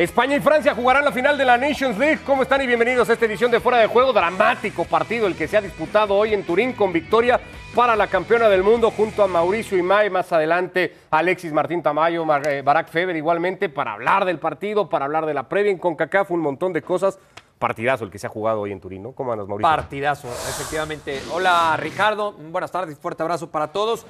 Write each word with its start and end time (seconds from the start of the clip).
España 0.00 0.34
y 0.34 0.40
Francia 0.40 0.74
jugarán 0.74 1.04
la 1.04 1.12
final 1.12 1.36
de 1.36 1.44
la 1.44 1.58
Nations 1.58 1.98
League. 1.98 2.20
¿Cómo 2.24 2.40
están 2.40 2.62
y 2.62 2.66
bienvenidos 2.66 3.10
a 3.10 3.12
esta 3.12 3.26
edición 3.26 3.50
de 3.50 3.60
Fuera 3.60 3.76
de 3.76 3.86
Juego? 3.86 4.14
Dramático 4.14 4.86
partido 4.86 5.26
el 5.26 5.36
que 5.36 5.46
se 5.46 5.58
ha 5.58 5.60
disputado 5.60 6.14
hoy 6.14 6.32
en 6.32 6.42
Turín 6.42 6.72
con 6.72 6.90
victoria 6.90 7.38
para 7.74 7.94
la 7.94 8.06
campeona 8.06 8.48
del 8.48 8.62
mundo 8.62 8.90
junto 8.90 9.22
a 9.22 9.26
Mauricio 9.26 9.76
Imay, 9.76 10.08
más 10.08 10.32
adelante 10.32 10.96
Alexis 11.10 11.52
Martín 11.52 11.82
Tamayo, 11.82 12.24
eh, 12.46 12.62
Barack 12.62 12.88
Feber 12.88 13.14
igualmente 13.14 13.68
para 13.68 13.92
hablar 13.92 14.24
del 14.24 14.38
partido, 14.38 14.88
para 14.88 15.04
hablar 15.04 15.26
de 15.26 15.34
la 15.34 15.50
previa 15.50 15.70
en 15.70 15.76
CONCACAF, 15.76 16.30
un 16.30 16.40
montón 16.40 16.72
de 16.72 16.80
cosas. 16.80 17.18
Partidazo 17.58 18.04
el 18.04 18.10
que 18.10 18.18
se 18.18 18.26
ha 18.26 18.30
jugado 18.30 18.62
hoy 18.62 18.72
en 18.72 18.80
Turín, 18.80 19.02
¿no? 19.02 19.12
¿Cómo 19.12 19.32
andas, 19.32 19.48
Mauricio? 19.48 19.68
Partidazo, 19.68 20.28
efectivamente. 20.28 21.20
Hola, 21.30 21.76
Ricardo. 21.78 22.32
Buenas 22.32 22.72
tardes, 22.72 22.98
fuerte 22.98 23.22
abrazo 23.22 23.50
para 23.50 23.68
todos 23.68 24.06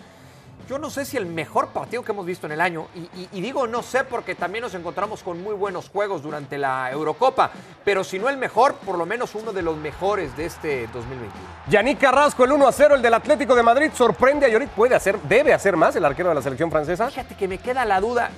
yo 0.71 0.79
no 0.79 0.89
sé 0.89 1.05
si 1.05 1.17
el 1.17 1.27
mejor 1.27 1.71
partido 1.71 2.05
que 2.05 2.13
hemos 2.13 2.25
visto 2.25 2.47
en 2.47 2.53
el 2.53 2.61
año, 2.61 2.87
y, 3.33 3.41
digo 3.41 3.67
no 3.67 3.83
sé 3.83 4.05
porque 4.05 4.37
también 4.37 4.63
nos 4.63 4.73
encontramos 4.73 5.21
con 5.21 5.43
muy 5.43 5.53
buenos 5.53 5.89
juegos 5.89 6.23
durante 6.23 6.59
la 6.59 6.89
Eurocopa, 6.93 7.51
pero 7.85 8.05
si 8.05 8.21
no 8.21 8.29
el 8.29 8.37
mejor, 8.37 8.75
por 8.75 8.97
lo 8.97 9.05
menos 9.05 9.35
uno 9.35 9.53
de 9.53 9.63
los 9.63 9.77
mejores 9.77 10.37
de 10.37 10.45
este 10.47 10.87
2021. 10.95 11.33
Yannick 11.69 11.99
Carrasco, 11.99 12.45
el 12.45 12.53
1 12.53 12.69
a 12.69 12.71
0, 12.71 12.95
el 12.95 13.03
del 13.03 13.15
Atlético 13.15 13.57
de 13.57 13.65
Madrid, 13.65 13.91
sorprende 13.93 14.47
a 14.47 14.49
Llorit, 14.49 14.71
puede 14.71 14.95
hacer, 14.95 15.21
debe 15.23 15.53
hacer 15.53 15.77
más 15.77 15.97
el 15.97 16.05
arquero 16.05 16.29
de 16.29 16.37
la 16.37 16.43
selección 16.43 16.71
francesa. 16.71 17.09
Fíjate 17.09 17.35
que 17.35 17.49
me 17.49 17.59
queda 17.59 17.85
la 17.85 18.01
duda, 18.01 18.31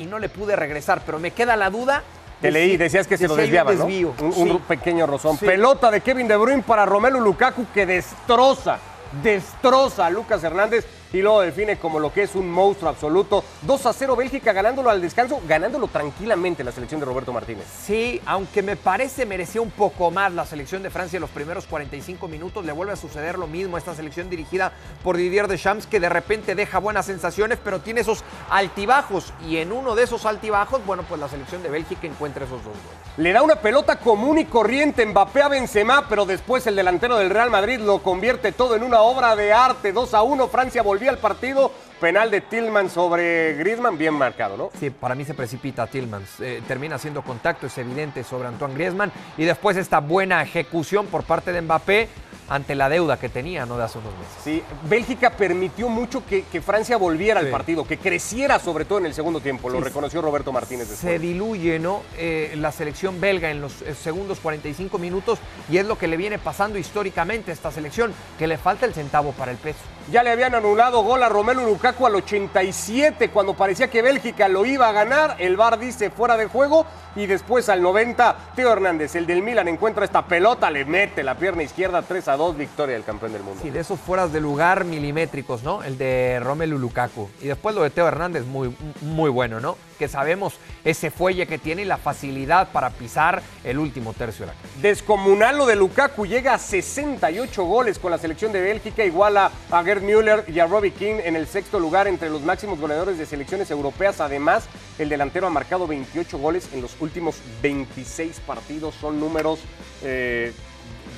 y 0.00 0.06
no 0.06 0.18
le 0.18 0.30
pude 0.30 0.56
regresar, 0.56 1.02
pero 1.04 1.18
me 1.18 1.32
queda 1.32 1.54
la 1.54 1.68
duda 1.68 2.02
te 2.40 2.50
leí, 2.50 2.76
decías 2.76 3.06
que 3.08 3.18
se 3.18 3.26
lo 3.26 3.34
desviaba, 3.34 3.72
¿no? 3.74 3.84
Un, 3.84 4.60
pequeño 4.60 5.06
rozón. 5.06 5.36
Pelota 5.36 5.90
de 5.90 6.00
Kevin 6.00 6.28
De 6.28 6.36
Bruyne 6.36 6.62
para 6.62 6.86
Romelu 6.86 7.20
Lukaku 7.20 7.66
que 7.74 7.84
destroza, 7.84 8.78
destroza 9.22 10.06
a 10.06 10.10
Lucas 10.10 10.44
Hernández 10.44 10.86
y 11.12 11.22
luego 11.22 11.40
define 11.40 11.78
como 11.78 11.98
lo 11.98 12.12
que 12.12 12.22
es 12.22 12.34
un 12.34 12.50
monstruo 12.50 12.90
absoluto. 12.90 13.44
2 13.62 13.86
a 13.86 13.92
0 13.92 14.16
Bélgica 14.16 14.52
ganándolo 14.52 14.90
al 14.90 15.00
descanso, 15.00 15.40
ganándolo 15.46 15.88
tranquilamente 15.88 16.64
la 16.64 16.72
selección 16.72 17.00
de 17.00 17.06
Roberto 17.06 17.32
Martínez. 17.32 17.64
Sí, 17.84 18.20
aunque 18.26 18.62
me 18.62 18.76
parece 18.76 19.26
merecía 19.26 19.60
un 19.60 19.70
poco 19.70 20.10
más 20.10 20.32
la 20.32 20.44
selección 20.44 20.82
de 20.82 20.90
Francia 20.90 21.16
en 21.16 21.22
los 21.22 21.30
primeros 21.30 21.66
45 21.66 22.28
minutos, 22.28 22.64
le 22.64 22.72
vuelve 22.72 22.92
a 22.92 22.96
suceder 22.96 23.38
lo 23.38 23.46
mismo 23.46 23.76
a 23.76 23.78
esta 23.78 23.94
selección 23.94 24.30
dirigida 24.30 24.72
por 25.02 25.16
Didier 25.16 25.48
Deschamps 25.48 25.86
que 25.86 26.00
de 26.00 26.08
repente 26.08 26.54
deja 26.54 26.78
buenas 26.78 27.06
sensaciones, 27.06 27.58
pero 27.62 27.80
tiene 27.80 28.00
esos 28.00 28.24
altibajos 28.50 29.32
y 29.46 29.58
en 29.58 29.72
uno 29.72 29.94
de 29.94 30.04
esos 30.04 30.26
altibajos, 30.26 30.84
bueno, 30.84 31.04
pues 31.08 31.20
la 31.20 31.28
selección 31.28 31.62
de 31.62 31.70
Bélgica 31.70 32.06
encuentra 32.06 32.44
esos 32.44 32.62
dos 32.64 32.74
goles. 32.74 32.98
Le 33.16 33.32
da 33.32 33.42
una 33.42 33.56
pelota 33.56 33.98
común 33.98 34.38
y 34.38 34.44
corriente 34.44 35.04
Mbappé 35.04 35.42
a 35.42 35.48
Benzema, 35.48 36.06
pero 36.08 36.26
después 36.26 36.66
el 36.66 36.76
delantero 36.76 37.16
del 37.18 37.30
Real 37.30 37.50
Madrid 37.50 37.80
lo 37.80 38.02
convierte 38.02 38.52
todo 38.52 38.76
en 38.76 38.82
una 38.82 39.00
obra 39.00 39.34
de 39.36 39.52
arte. 39.52 39.92
2 39.92 40.14
a 40.14 40.22
1, 40.22 40.48
Francia 40.48 40.82
volvió 40.82 40.97
al 41.06 41.18
partido. 41.18 41.70
Penal 42.00 42.30
de 42.30 42.40
Tillman 42.40 42.88
sobre 42.90 43.54
Griezmann, 43.54 43.98
bien 43.98 44.14
marcado, 44.14 44.56
¿no? 44.56 44.70
Sí, 44.78 44.90
para 44.90 45.14
mí 45.14 45.24
se 45.24 45.34
precipita 45.34 45.86
Tillman. 45.86 46.24
Eh, 46.40 46.62
termina 46.66 46.94
haciendo 46.96 47.22
contacto, 47.22 47.66
es 47.66 47.76
evidente, 47.76 48.22
sobre 48.24 48.48
Antoine 48.48 48.74
Griezmann. 48.74 49.12
Y 49.36 49.44
después 49.44 49.76
esta 49.76 49.98
buena 50.00 50.42
ejecución 50.42 51.06
por 51.06 51.24
parte 51.24 51.52
de 51.52 51.60
Mbappé 51.60 52.08
ante 52.48 52.74
la 52.74 52.88
deuda 52.88 53.18
que 53.18 53.28
tenía 53.28 53.66
¿no? 53.66 53.76
de 53.76 53.84
hace 53.84 53.98
unos 53.98 54.12
meses. 54.14 54.34
Sí, 54.42 54.62
Bélgica 54.88 55.30
permitió 55.30 55.88
mucho 55.88 56.24
que, 56.26 56.44
Francia 56.58 56.96
volviera 56.96 57.40
al 57.40 57.48
partido, 57.48 57.86
que 57.86 57.98
creciera 57.98 58.58
sobre 58.58 58.84
todo 58.84 58.98
en 58.98 59.06
el 59.06 59.14
segundo 59.14 59.40
tiempo, 59.40 59.68
lo 59.70 59.80
reconoció 59.80 60.20
Roberto 60.20 60.52
Martínez. 60.52 60.88
Se 60.88 61.18
diluye 61.18 61.78
¿no? 61.78 62.02
Eh, 62.16 62.54
la 62.56 62.72
selección 62.72 63.20
belga 63.20 63.50
en 63.50 63.60
los 63.60 63.82
eh, 63.82 63.94
segundos 63.94 64.38
45 64.40 64.98
minutos 64.98 65.38
y 65.70 65.78
es 65.78 65.86
lo 65.86 65.96
que 65.96 66.08
le 66.08 66.16
viene 66.16 66.38
pasando 66.38 66.78
históricamente 66.78 67.50
a 67.50 67.54
esta 67.54 67.70
selección, 67.70 68.12
que 68.38 68.46
le 68.46 68.58
falta 68.58 68.86
el 68.86 68.94
centavo 68.94 69.32
para 69.32 69.52
el 69.52 69.56
peso. 69.58 69.78
Ya 70.10 70.22
le 70.22 70.30
habían 70.30 70.54
anulado 70.54 71.02
gol 71.02 71.22
a 71.22 71.28
Romelu 71.28 71.66
Lukaku 71.66 72.06
al 72.06 72.14
87 72.14 73.28
cuando 73.28 73.54
parecía 73.54 73.90
que 73.90 74.00
Bélgica 74.00 74.48
lo 74.48 74.64
iba 74.64 74.88
a 74.88 74.92
ganar, 74.92 75.36
el 75.38 75.56
VAR 75.56 75.78
dice 75.78 76.10
fuera 76.10 76.38
de 76.38 76.46
juego 76.46 76.86
y 77.14 77.26
después 77.26 77.68
al 77.68 77.82
90 77.82 78.36
Teo 78.54 78.72
Hernández, 78.72 79.14
el 79.16 79.26
del 79.26 79.42
Milan, 79.42 79.68
encuentra 79.68 80.04
esta 80.04 80.26
pelota, 80.26 80.70
le 80.70 80.86
mete 80.86 81.22
la 81.22 81.34
pierna 81.34 81.62
izquierda 81.62 82.02
3 82.02 82.28
a 82.28 82.37
2, 82.38 82.56
victoria 82.56 82.94
del 82.94 83.04
campeón 83.04 83.32
del 83.32 83.42
mundo. 83.42 83.60
Sí, 83.62 83.70
de 83.70 83.80
esos 83.80 84.00
fueras 84.00 84.32
de 84.32 84.40
lugar 84.40 84.84
milimétricos, 84.84 85.62
¿no? 85.62 85.82
El 85.82 85.98
de 85.98 86.40
Romelu 86.40 86.78
Lukaku. 86.78 87.28
Y 87.42 87.48
después 87.48 87.74
lo 87.74 87.82
de 87.82 87.90
Teo 87.90 88.08
Hernández, 88.08 88.46
muy, 88.46 88.74
muy 89.02 89.28
bueno, 89.28 89.60
¿no? 89.60 89.76
Que 89.98 90.08
sabemos 90.08 90.54
ese 90.84 91.10
fuelle 91.10 91.46
que 91.46 91.58
tiene 91.58 91.82
y 91.82 91.84
la 91.84 91.98
facilidad 91.98 92.72
para 92.72 92.90
pisar 92.90 93.42
el 93.64 93.78
último 93.78 94.14
tercio 94.14 94.46
de 94.46 94.52
la 94.52 94.58
cancha. 94.58 94.80
Descomunal 94.80 95.58
lo 95.58 95.66
de 95.66 95.76
Lukaku, 95.76 96.26
llega 96.26 96.54
a 96.54 96.58
68 96.58 97.64
goles 97.64 97.98
con 97.98 98.10
la 98.10 98.18
selección 98.18 98.52
de 98.52 98.60
Bélgica, 98.60 99.04
iguala 99.04 99.50
a 99.70 99.82
Gerd 99.82 100.02
Müller 100.02 100.44
y 100.48 100.60
a 100.60 100.66
Robbie 100.66 100.92
King 100.92 101.16
en 101.24 101.36
el 101.36 101.46
sexto 101.46 101.78
lugar 101.78 102.06
entre 102.06 102.30
los 102.30 102.42
máximos 102.42 102.80
goleadores 102.80 103.18
de 103.18 103.26
selecciones 103.26 103.70
europeas. 103.70 104.20
Además, 104.20 104.68
el 104.98 105.08
delantero 105.08 105.46
ha 105.48 105.50
marcado 105.50 105.86
28 105.86 106.38
goles 106.38 106.68
en 106.72 106.80
los 106.80 106.96
últimos 107.00 107.36
26 107.62 108.40
partidos. 108.40 108.94
Son 108.94 109.18
números 109.18 109.60
eh, 110.02 110.52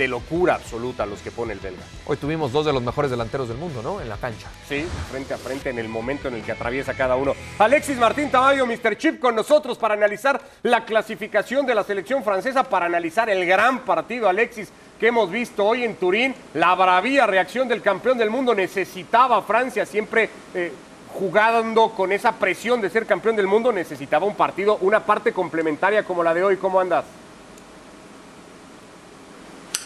de 0.01 0.09
locura 0.09 0.55
absoluta 0.55 1.05
los 1.05 1.21
que 1.21 1.31
pone 1.31 1.53
el 1.53 1.61
belga. 1.61 1.83
Hoy 2.07 2.17
tuvimos 2.17 2.53
dos 2.53 2.65
de 2.65 2.73
los 2.73 2.83
mejores 2.83 3.11
delanteros 3.11 3.49
del 3.49 3.59
mundo, 3.59 3.83
¿no? 3.83 4.01
En 4.01 4.09
la 4.09 4.17
cancha. 4.17 4.49
Sí, 4.67 4.87
frente 5.11 5.35
a 5.35 5.37
frente 5.37 5.69
en 5.69 5.79
el 5.79 5.89
momento 5.89 6.29
en 6.29 6.37
el 6.37 6.43
que 6.43 6.53
atraviesa 6.53 6.95
cada 6.95 7.17
uno. 7.17 7.35
Alexis 7.59 7.99
Martín 7.99 8.31
Tamayo, 8.31 8.65
Mr. 8.65 8.97
Chip, 8.97 9.21
con 9.21 9.37
nosotros 9.37 9.77
para 9.77 9.93
analizar 9.93 10.41
la 10.63 10.87
clasificación 10.87 11.67
de 11.67 11.75
la 11.75 11.85
selección 11.85 12.25
francesa, 12.25 12.65
para 12.65 12.87
analizar 12.87 13.29
el 13.29 13.45
gran 13.45 13.81
partido, 13.81 14.27
Alexis, 14.27 14.71
que 14.99 15.09
hemos 15.09 15.31
visto 15.31 15.67
hoy 15.67 15.85
en 15.85 15.97
Turín. 15.97 16.35
La 16.55 16.75
bravía 16.75 17.27
reacción 17.27 17.69
del 17.69 17.83
campeón 17.83 18.17
del 18.17 18.31
mundo 18.31 18.55
necesitaba 18.55 19.43
Francia 19.43 19.85
siempre. 19.85 20.31
Eh, 20.55 20.73
jugando 21.13 21.91
con 21.91 22.13
esa 22.13 22.31
presión 22.31 22.81
de 22.81 22.89
ser 22.89 23.05
campeón 23.05 23.35
del 23.35 23.49
mundo, 23.49 23.73
necesitaba 23.73 24.27
un 24.27 24.37
partido, 24.37 24.79
una 24.81 25.05
parte 25.05 25.33
complementaria 25.33 26.05
como 26.05 26.23
la 26.23 26.33
de 26.33 26.45
hoy. 26.45 26.57
¿Cómo 26.57 26.79
andas? 26.79 27.05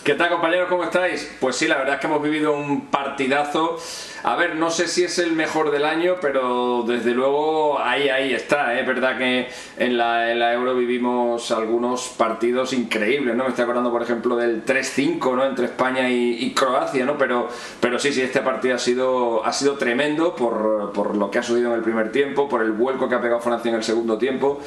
¿Qué 0.04 0.12
tal 0.16 0.28
compañeros? 0.28 0.68
¿Cómo 0.68 0.84
estáis? 0.84 1.34
Pues 1.40 1.56
sí, 1.56 1.66
la 1.66 1.78
verdad 1.78 1.94
es 1.94 2.00
que 2.02 2.08
hemos 2.08 2.22
vivido 2.22 2.52
un 2.52 2.88
partidazo. 2.88 3.78
A 4.22 4.36
ver, 4.36 4.54
no 4.54 4.68
sé 4.68 4.86
si 4.86 5.02
es 5.02 5.18
el 5.18 5.32
mejor 5.32 5.70
del 5.70 5.86
año, 5.86 6.16
pero 6.20 6.84
desde 6.86 7.12
luego 7.12 7.80
ahí, 7.80 8.10
ahí 8.10 8.34
está. 8.34 8.74
¿eh? 8.74 8.82
Es 8.82 8.86
verdad 8.86 9.16
que 9.16 9.48
en 9.78 9.96
la, 9.96 10.52
Euro 10.52 10.74
vivimos 10.76 11.50
algunos 11.52 12.08
partidos 12.18 12.74
increíbles, 12.74 13.34
¿no? 13.34 13.44
Me 13.44 13.48
estoy 13.48 13.62
acordando, 13.62 13.90
por 13.90 14.02
ejemplo, 14.02 14.36
del 14.36 14.62
3-5, 14.66 15.36
¿no? 15.36 15.46
Entre 15.46 15.64
España 15.64 16.10
y, 16.10 16.52
Croacia, 16.52 17.06
¿no? 17.06 17.16
Pero, 17.16 17.48
pero 17.80 17.98
sí, 17.98 18.12
sí, 18.12 18.20
este 18.20 18.42
partido 18.42 18.74
ha 18.74 18.78
sido, 18.78 19.42
ha 19.42 19.54
sido 19.54 19.78
tremendo 19.78 20.36
por, 20.36 20.92
por 20.92 21.16
lo 21.16 21.30
que 21.30 21.38
ha 21.38 21.42
sucedido 21.42 21.70
en 21.70 21.78
el 21.78 21.82
primer 21.82 22.12
tiempo, 22.12 22.46
por 22.46 22.60
el 22.60 22.72
vuelco 22.72 23.08
que 23.08 23.14
ha 23.14 23.22
pegado 23.22 23.40
Francia 23.40 23.70
en 23.70 23.76
el 23.76 23.82
segundo 23.82 24.18
tiempo. 24.18 24.60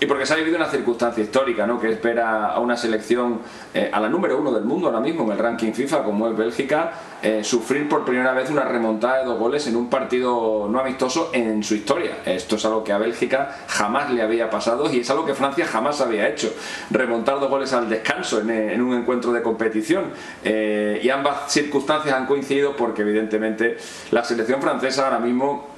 Y 0.00 0.06
porque 0.06 0.24
se 0.24 0.32
ha 0.32 0.36
vivido 0.36 0.56
una 0.56 0.66
circunstancia 0.70 1.22
histórica, 1.22 1.66
¿no? 1.66 1.78
Que 1.78 1.90
espera 1.90 2.46
a 2.46 2.58
una 2.60 2.74
selección, 2.74 3.40
eh, 3.74 3.90
a 3.92 4.00
la 4.00 4.08
número 4.08 4.38
uno 4.38 4.50
del 4.50 4.64
mundo 4.64 4.86
ahora 4.86 5.00
mismo 5.00 5.24
en 5.24 5.32
el 5.32 5.38
ranking 5.38 5.72
FIFA, 5.72 6.04
como 6.04 6.26
es 6.26 6.34
Bélgica, 6.34 6.92
eh, 7.22 7.44
sufrir 7.44 7.86
por 7.86 8.06
primera 8.06 8.32
vez 8.32 8.48
una 8.48 8.62
remontada 8.62 9.18
de 9.18 9.24
dos 9.26 9.38
goles 9.38 9.66
en 9.66 9.76
un 9.76 9.90
partido 9.90 10.68
no 10.70 10.80
amistoso 10.80 11.28
en 11.34 11.62
su 11.62 11.74
historia. 11.74 12.20
Esto 12.24 12.56
es 12.56 12.64
algo 12.64 12.82
que 12.82 12.92
a 12.92 12.98
Bélgica 12.98 13.54
jamás 13.68 14.10
le 14.10 14.22
había 14.22 14.48
pasado 14.48 14.90
y 14.90 15.00
es 15.00 15.10
algo 15.10 15.26
que 15.26 15.34
Francia 15.34 15.66
jamás 15.66 16.00
había 16.00 16.26
hecho. 16.26 16.50
Remontar 16.90 17.38
dos 17.38 17.50
goles 17.50 17.70
al 17.74 17.90
descanso 17.90 18.40
en, 18.40 18.48
eh, 18.48 18.80
un 18.80 18.94
encuentro 18.94 19.32
de 19.32 19.42
competición. 19.42 20.04
y 20.42 21.08
ambas 21.10 21.52
circunstancias 21.52 22.14
han 22.14 22.26
coincidido 22.26 22.74
porque 22.76 23.02
evidentemente 23.02 23.76
la 24.10 24.24
selección 24.24 24.60
francesa 24.62 25.04
ahora 25.04 25.18
mismo, 25.18 25.70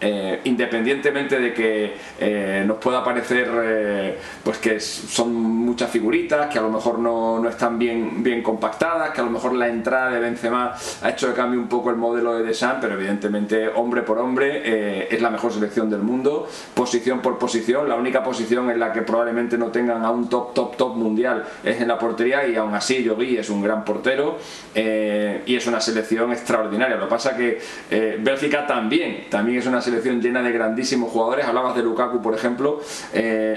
independientemente 0.45 1.39
de 1.39 1.55
que 1.55 2.65
nos 2.67 2.79
pueda 2.79 3.03
parecer 3.05 4.12
pues 4.45 4.59
que 4.59 4.81
son 4.81 5.62
muchas 5.73 5.91
figuritas, 5.91 6.51
que 6.51 6.59
a 6.59 6.63
lo 6.63 6.69
mejor 6.69 6.99
no, 6.99 7.49
están 7.49 7.79
bien, 7.79 8.23
bien 8.23 8.43
compactadas, 8.43 9.09
que 9.11 9.23
a 9.23 9.25
lo 9.25 9.31
mejor 9.31 9.55
la 9.55 9.69
entrada 9.69 10.11
de 10.11 10.21
Benzema 10.21 10.75
ha 11.01 11.09
hecho 11.09 11.29
que 11.29 11.33
cambie 11.33 11.59
un 11.59 11.67
poco 11.67 11.89
el 11.89 11.97
modelo 11.97 12.35
de 12.35 12.45
Deschamps, 12.45 12.81
pero 12.83 12.93
evidentemente 12.93 13.69
hombre 13.69 14.03
por 14.03 14.19
hombre 14.19 14.61
eh, 14.65 15.09
es 15.11 15.23
la 15.23 15.31
mejor 15.31 15.51
selección 15.51 15.89
del 15.89 16.01
mundo, 16.01 16.47
posición 16.75 17.21
por 17.21 17.39
posición, 17.39 17.89
la 17.89 17.95
única 17.95 18.23
posición 18.23 18.71
en 18.71 18.81
la 18.81 18.93
que 18.93 19.01
probablemente 19.01 19.57
no 19.57 19.69
tengan 19.69 20.05
a 20.05 20.11
un 20.11 20.29
top, 20.29 20.53
top, 20.53 20.77
top 20.77 20.95
mundial 20.95 21.43
es 21.65 21.81
en 21.81 21.89
la 21.89 21.99
portería 21.99 22.47
y 22.47 22.55
aún 22.57 22.75
así 22.75 23.03
Yogui 23.03 23.39
es 23.39 23.49
un 23.49 23.63
gran 23.63 23.83
portero 23.83 24.37
eh, 24.75 25.43
y 25.47 25.57
es 25.57 25.67
una 25.67 25.81
selección 25.81 26.33
extraordinaria. 26.33 26.97
Lo 26.97 27.05
que 27.05 27.11
pasa 27.11 27.35
que 27.35 27.59
eh, 27.91 28.19
Bélgica 28.21 28.67
también, 28.67 29.25
también 29.31 29.59
es 29.59 29.67
una 29.67 29.81
selección 29.81 30.21
llena 30.21 30.43
de 30.43 30.53
grandísimos 30.53 31.11
jugadores, 31.11 31.47
hablabas 31.47 31.75
de 31.75 31.83
Lukaku 31.83 32.21
por 32.21 32.35
ejemplo, 32.35 32.81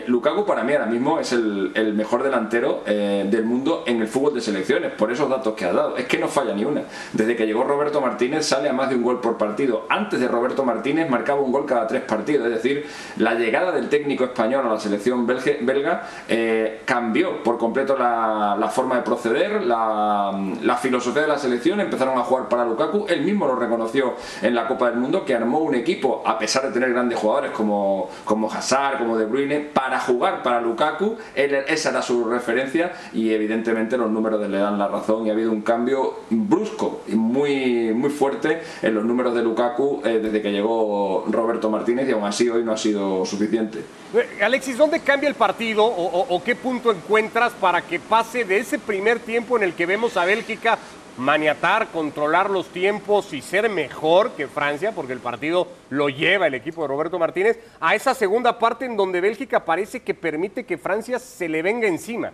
Lukaku 0.08 0.46
para 0.46 0.64
mí 0.64 0.72
ahora 0.72 0.86
mismo 0.86 1.20
es 1.20 1.34
el, 1.34 1.94
mejor 1.94 2.05
delantero 2.24 2.84
eh, 2.86 3.26
del 3.30 3.44
mundo 3.44 3.84
en 3.86 4.02
el 4.02 4.08
fútbol 4.08 4.34
de 4.34 4.42
selecciones, 4.42 4.92
por 4.94 5.12
esos 5.12 5.30
datos 5.30 5.54
que 5.54 5.66
ha 5.66 5.74
dado. 5.74 5.98
Es 5.98 6.06
que 6.06 6.18
no 6.18 6.28
falla 6.28 6.54
ni 6.54 6.66
una. 6.66 6.84
Desde 7.14 7.36
que 7.36 7.46
llegó 7.46 7.64
Roberto 7.64 8.02
Martínez 8.02 8.46
sale 8.46 8.70
a 8.70 8.74
más 8.74 8.90
de 8.90 8.96
un 8.96 9.04
gol 9.04 9.22
por 9.22 9.38
partido. 9.38 9.86
Antes 9.90 10.20
de 10.20 10.28
Roberto 10.28 10.64
Martínez 10.64 11.10
marcaba 11.10 11.42
un 11.42 11.52
gol 11.52 11.66
cada 11.66 11.88
tres 11.88 12.02
partidos. 12.04 12.48
Es 12.48 12.54
decir, 12.56 12.86
la 13.18 13.34
llegada 13.36 13.72
del 13.72 13.90
técnico 13.90 14.26
español 14.26 14.66
a 14.66 14.70
la 14.74 14.80
selección 14.80 15.26
belga 15.26 16.04
eh, 16.28 16.82
cambió 16.86 17.44
por 17.44 17.58
completo 17.58 17.98
la, 17.98 18.70
forma 18.74 18.96
de 18.96 19.02
proceder, 19.02 19.64
la, 19.64 20.38
la 20.62 20.76
filosofía 20.78 21.24
de 21.24 21.28
la 21.28 21.38
selección. 21.38 21.80
Empezaron 21.80 22.18
a 22.18 22.24
jugar 22.24 22.50
para 22.50 22.66
Lukaku. 22.66 23.06
Él 23.10 23.22
mismo 23.22 23.48
lo 23.48 23.56
reconoció 23.56 24.16
en 24.42 24.56
la 24.56 24.68
Copa 24.68 24.90
del 24.90 25.00
Mundo, 25.00 25.26
que 25.26 25.36
armó 25.36 25.60
un 25.60 25.76
equipo, 25.76 26.24
a 26.26 26.38
pesar 26.38 26.64
de 26.64 26.72
tener 26.72 26.92
grandes 26.92 27.20
jugadores 27.20 27.52
como, 27.52 28.10
como 28.24 28.52
Hazard, 28.52 29.00
como 29.00 29.18
De 29.18 29.26
Bruyne, 29.26 29.60
para 29.60 30.00
jugar 30.00 30.44
para 30.44 30.62
Lukaku. 30.62 31.18
esa 31.36 31.92
era 31.96 32.02
su 32.02 32.26
referencia 32.26 32.92
y 33.14 33.32
evidentemente 33.32 33.98
los 33.98 34.12
números 34.12 34.48
le 34.50 34.58
dan 34.58 34.78
la 34.78 34.88
razón 34.88 35.26
y 35.26 35.30
ha 35.30 35.34
habido 35.34 35.52
un 35.52 35.62
cambio 35.62 36.20
brusco 36.30 37.04
y 37.08 37.16
muy, 37.16 37.94
muy 37.94 38.10
fuerte 38.10 38.62
en 38.82 38.96
los 38.96 39.06
números 39.06 39.34
de 39.34 39.42
Lukaku 39.42 40.02
eh, 40.04 40.20
desde 40.22 40.42
que 40.42 40.52
llegó 40.52 41.24
Roberto 41.30 41.70
Martínez 41.70 42.10
y 42.10 42.12
aún 42.12 42.26
así 42.26 42.50
hoy 42.50 42.64
no 42.64 42.74
ha 42.74 42.78
sido 42.78 43.26
suficiente. 43.26 43.80
Eh, 44.14 44.44
Alexis, 44.44 44.78
¿dónde 44.78 45.00
cambia 45.00 45.30
el 45.30 45.36
partido 45.36 45.86
o, 45.86 46.36
o 46.36 46.44
qué 46.44 46.56
punto 46.56 46.92
encuentras 46.92 47.54
para 47.54 47.82
que 47.82 47.98
pase 47.98 48.44
de 48.44 48.58
ese 48.58 48.78
primer 48.78 49.20
tiempo 49.20 49.56
en 49.56 49.64
el 49.64 49.74
que 49.74 49.86
vemos 49.86 50.18
a 50.18 50.26
Bélgica 50.26 50.78
maniatar, 51.18 51.88
controlar 51.88 52.50
los 52.50 52.68
tiempos 52.68 53.34
y 53.34 53.42
ser 53.42 53.70
mejor 53.70 54.32
que 54.32 54.48
Francia, 54.48 54.92
porque 54.94 55.14
el 55.14 55.20
partido 55.20 55.68
lo 55.90 56.10
lleva 56.10 56.48
el 56.48 56.54
equipo 56.54 56.82
de 56.82 56.88
Roberto 56.90 57.20
Martínez, 57.20 57.60
a 57.80 57.96
esa 57.96 58.14
segunda 58.14 58.60
parte 58.60 58.86
en 58.86 58.98
donde 58.98 59.22
Bélgica 59.22 59.64
parece 59.64 60.02
que 60.02 60.14
permite 60.14 60.66
que 60.66 60.78
Francia 60.78 61.20
se 61.20 61.48
le 61.48 61.62
venga 61.62 61.88
encima. 61.88 62.32